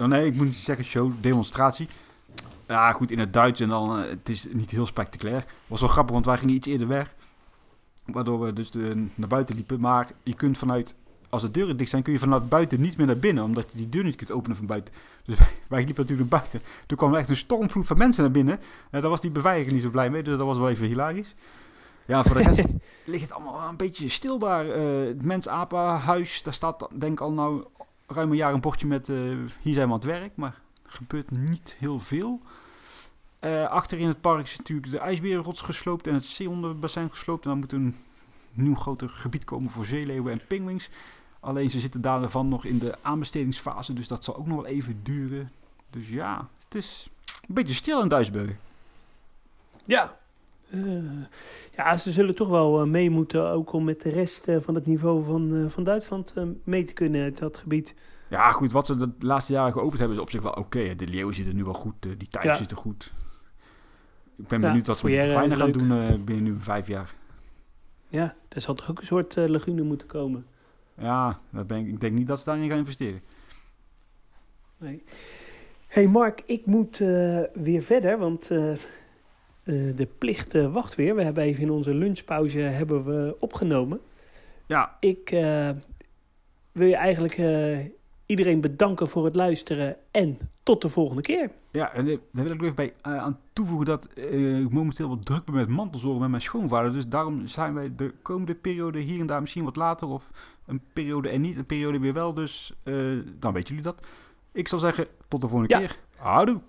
oh 0.00 0.06
nee, 0.06 0.26
ik 0.26 0.34
moet 0.34 0.46
niet 0.46 0.54
zeggen 0.56 0.84
show, 0.84 1.12
demonstratie. 1.20 1.88
Ja, 2.72 2.92
goed, 2.92 3.10
in 3.10 3.18
het 3.18 3.32
Duits 3.32 3.60
en 3.60 3.68
dan, 3.68 3.98
eh, 3.98 4.08
het 4.08 4.28
is 4.28 4.46
niet 4.50 4.70
heel 4.70 4.86
spectaculair. 4.86 5.44
Was 5.66 5.80
wel 5.80 5.88
grappig, 5.88 6.12
want 6.12 6.26
wij 6.26 6.38
gingen 6.38 6.54
iets 6.54 6.68
eerder 6.68 6.88
weg. 6.88 7.14
Waardoor 8.04 8.40
we 8.40 8.52
dus 8.52 8.70
de, 8.70 9.06
naar 9.14 9.28
buiten 9.28 9.54
liepen. 9.54 9.80
Maar 9.80 10.12
je 10.22 10.34
kunt 10.34 10.58
vanuit, 10.58 10.94
als 11.28 11.42
de 11.42 11.50
deuren 11.50 11.76
dicht 11.76 11.90
zijn, 11.90 12.02
kun 12.02 12.12
je 12.12 12.18
vanuit 12.18 12.48
buiten 12.48 12.80
niet 12.80 12.96
meer 12.96 13.06
naar 13.06 13.18
binnen. 13.18 13.44
Omdat 13.44 13.70
je 13.70 13.76
die 13.76 13.88
deur 13.88 14.04
niet 14.04 14.16
kunt 14.16 14.32
openen 14.32 14.56
van 14.56 14.66
buiten. 14.66 14.94
Dus 15.24 15.38
wij, 15.38 15.48
wij 15.68 15.84
liepen 15.84 16.02
natuurlijk 16.02 16.30
naar 16.30 16.40
buiten. 16.40 16.62
Toen 16.86 16.96
kwam 16.96 17.12
er 17.12 17.18
echt 17.18 17.28
een 17.28 17.36
stormvloed 17.36 17.86
van 17.86 17.98
mensen 17.98 18.22
naar 18.22 18.32
binnen. 18.32 18.60
En 18.90 19.00
daar 19.00 19.10
was 19.10 19.20
die 19.20 19.30
beveiliger 19.30 19.72
niet 19.72 19.82
zo 19.82 19.90
blij 19.90 20.10
mee. 20.10 20.22
Dus 20.22 20.36
dat 20.36 20.46
was 20.46 20.58
wel 20.58 20.68
even 20.68 20.86
hilarisch. 20.86 21.34
Ja, 22.06 22.22
voor 22.22 22.36
de 22.36 22.42
rest 22.42 22.64
ligt 23.04 23.22
het 23.22 23.32
allemaal 23.32 23.68
een 23.68 23.76
beetje 23.76 24.08
stil 24.08 24.38
daar. 24.38 24.70
Eh, 24.70 25.06
het 25.06 25.22
mens-apa-huis, 25.22 26.42
daar 26.42 26.54
staat 26.54 26.88
denk 26.92 27.12
ik 27.12 27.20
al 27.20 27.32
nou 27.32 27.64
ruim 28.06 28.30
een 28.30 28.36
jaar 28.36 28.52
een 28.52 28.60
bordje 28.60 28.86
met... 28.86 29.08
eh, 29.08 29.16
hier 29.60 29.74
zijn 29.74 29.86
we 29.86 29.92
aan 29.92 29.98
het 30.00 30.04
werk, 30.04 30.32
maar 30.34 30.60
er 30.84 30.92
gebeurt 30.92 31.30
niet 31.30 31.76
heel 31.78 31.98
veel. 31.98 32.40
Eh, 33.42 33.68
achter 33.68 33.98
in 33.98 34.08
het 34.08 34.20
park 34.20 34.42
is 34.46 34.56
natuurlijk 34.56 34.90
de 34.92 34.98
ijsberenrots 34.98 35.60
gesloopt 35.60 36.06
en 36.06 36.14
het 36.14 36.24
zeehondenbassin 36.24 37.10
gesloopt. 37.10 37.44
En 37.44 37.50
dan 37.50 37.58
moet 37.58 37.72
een 37.72 37.96
nieuw 38.52 38.74
groter 38.74 39.08
gebied 39.08 39.44
komen 39.44 39.70
voor 39.70 39.84
zeeleeuwen 39.84 40.32
en 40.32 40.40
pinguïns. 40.46 40.90
Alleen 41.40 41.70
ze 41.70 41.80
zitten 41.80 42.00
daarvan 42.00 42.48
nog 42.48 42.64
in 42.64 42.78
de 42.78 42.94
aanbestedingsfase, 43.00 43.92
dus 43.92 44.08
dat 44.08 44.24
zal 44.24 44.36
ook 44.36 44.46
nog 44.46 44.56
wel 44.56 44.66
even 44.66 45.00
duren. 45.02 45.50
Dus 45.90 46.08
ja, 46.08 46.48
het 46.64 46.74
is 46.74 47.08
een 47.24 47.54
beetje 47.54 47.74
stil 47.74 48.02
in 48.02 48.08
Duisburg. 48.08 48.50
Ja. 49.84 50.16
Eh, 50.70 50.80
ja, 51.76 51.96
ze 51.96 52.12
zullen 52.12 52.34
toch 52.34 52.48
wel 52.48 52.80
eh, 52.80 52.86
mee 52.86 53.10
moeten, 53.10 53.50
ook 53.50 53.72
om 53.72 53.84
met 53.84 54.02
de 54.02 54.10
rest 54.10 54.44
van 54.60 54.74
het 54.74 54.86
niveau 54.86 55.24
van, 55.24 55.70
van 55.70 55.84
Duitsland 55.84 56.34
mee 56.64 56.84
te 56.84 56.92
kunnen 56.92 57.22
uit 57.22 57.38
dat 57.38 57.58
gebied. 57.58 57.94
Ja, 58.28 58.52
goed, 58.52 58.72
wat 58.72 58.86
ze 58.86 58.96
de 58.96 59.10
laatste 59.18 59.52
jaren 59.52 59.72
geopend 59.72 59.98
hebben 59.98 60.16
is 60.16 60.22
op 60.22 60.30
zich 60.30 60.42
wel 60.42 60.52
oké. 60.52 60.94
De 60.94 61.06
leeuwen 61.06 61.34
zitten 61.34 61.56
nu 61.56 61.64
wel 61.64 61.74
goed, 61.74 61.94
die 62.02 62.28
tijger 62.28 62.50
Ja. 62.50 62.56
zitten 62.56 62.76
goed. 62.76 63.12
Ik 64.38 64.48
ben 64.48 64.60
benieuwd 64.60 64.86
wat 64.86 64.98
ze 64.98 65.06
met 65.06 65.22
dolfijnen 65.22 65.56
gaan 65.56 65.72
doen 65.72 65.92
eh, 65.92 66.14
binnen 66.24 66.44
nu 66.44 66.56
vijf 66.60 66.86
jaar. 66.86 67.14
Ja, 68.08 68.34
er 68.48 68.60
zal 68.60 68.74
toch 68.74 68.90
ook 68.90 68.98
een 68.98 69.04
soort 69.04 69.36
eh, 69.36 69.46
lagune 69.46 69.82
moeten 69.82 70.06
komen. 70.06 70.46
Ja, 70.98 71.40
dat 71.50 71.66
ben 71.66 71.78
ik, 71.78 71.86
ik 71.86 72.00
denk 72.00 72.14
niet 72.14 72.26
dat 72.26 72.38
ze 72.38 72.44
daarin 72.44 72.68
gaan 72.68 72.78
investeren. 72.78 73.20
Nee. 74.78 75.02
hey 75.86 76.06
Mark, 76.08 76.42
ik 76.46 76.66
moet 76.66 77.00
eh, 77.00 77.40
weer 77.52 77.82
verder, 77.82 78.18
want 78.18 78.50
de 79.64 80.08
plicht 80.18 80.52
wacht 80.52 80.94
weer. 80.94 81.14
We 81.14 81.22
hebben 81.22 81.44
even 81.44 81.62
in 81.62 81.70
onze 81.70 81.94
lunchpauze 81.94 82.58
hebben 82.58 83.04
we 83.04 83.36
opgenomen. 83.38 84.00
Ja, 84.66 84.96
Ik 85.00 85.30
wil 86.72 86.86
je 86.86 86.96
eigenlijk 86.96 87.38
iedereen 88.26 88.60
bedanken 88.60 89.08
voor 89.08 89.24
het 89.24 89.34
luisteren 89.34 89.96
en 90.10 90.38
tot 90.62 90.82
de 90.82 90.88
volgende 90.88 91.22
keer. 91.22 91.50
Ja 91.72 91.92
en 91.92 92.04
daar 92.06 92.18
wil 92.44 92.52
ik 92.52 92.52
nog 92.60 92.62
even 92.62 92.74
bij 92.74 92.94
eh, 93.02 93.16
aan 93.18 93.38
toevoegen 93.52 93.86
dat 93.86 94.06
eh, 94.06 94.60
ik 94.60 94.70
momenteel 94.70 95.08
wat 95.08 95.24
druk 95.24 95.44
ben 95.44 95.54
met 95.54 95.68
mantelzorgen 95.68 96.20
met 96.20 96.30
mijn 96.30 96.42
schoonvader. 96.42 96.92
Dus 96.92 97.08
daarom 97.08 97.46
zijn 97.46 97.74
wij 97.74 97.92
de 97.96 98.14
komende 98.22 98.54
periode 98.54 98.98
hier 98.98 99.20
en 99.20 99.26
daar 99.26 99.40
misschien 99.40 99.64
wat 99.64 99.76
later. 99.76 100.08
Of 100.08 100.30
een 100.66 100.80
periode 100.92 101.28
en 101.28 101.40
niet, 101.40 101.56
een 101.56 101.66
periode 101.66 101.98
weer 101.98 102.12
wel. 102.12 102.34
Dus 102.34 102.72
eh, 102.82 102.94
dan 103.38 103.52
weten 103.52 103.68
jullie 103.68 103.82
dat. 103.90 104.06
Ik 104.52 104.68
zal 104.68 104.78
zeggen, 104.78 105.06
tot 105.28 105.40
de 105.40 105.48
volgende 105.48 105.74
Ja. 105.74 105.78
keer. 105.80 105.96
Houdoe. 106.16 106.60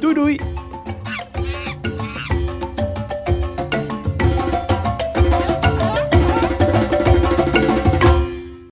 Doei 0.00 0.14
doei! 0.14 0.38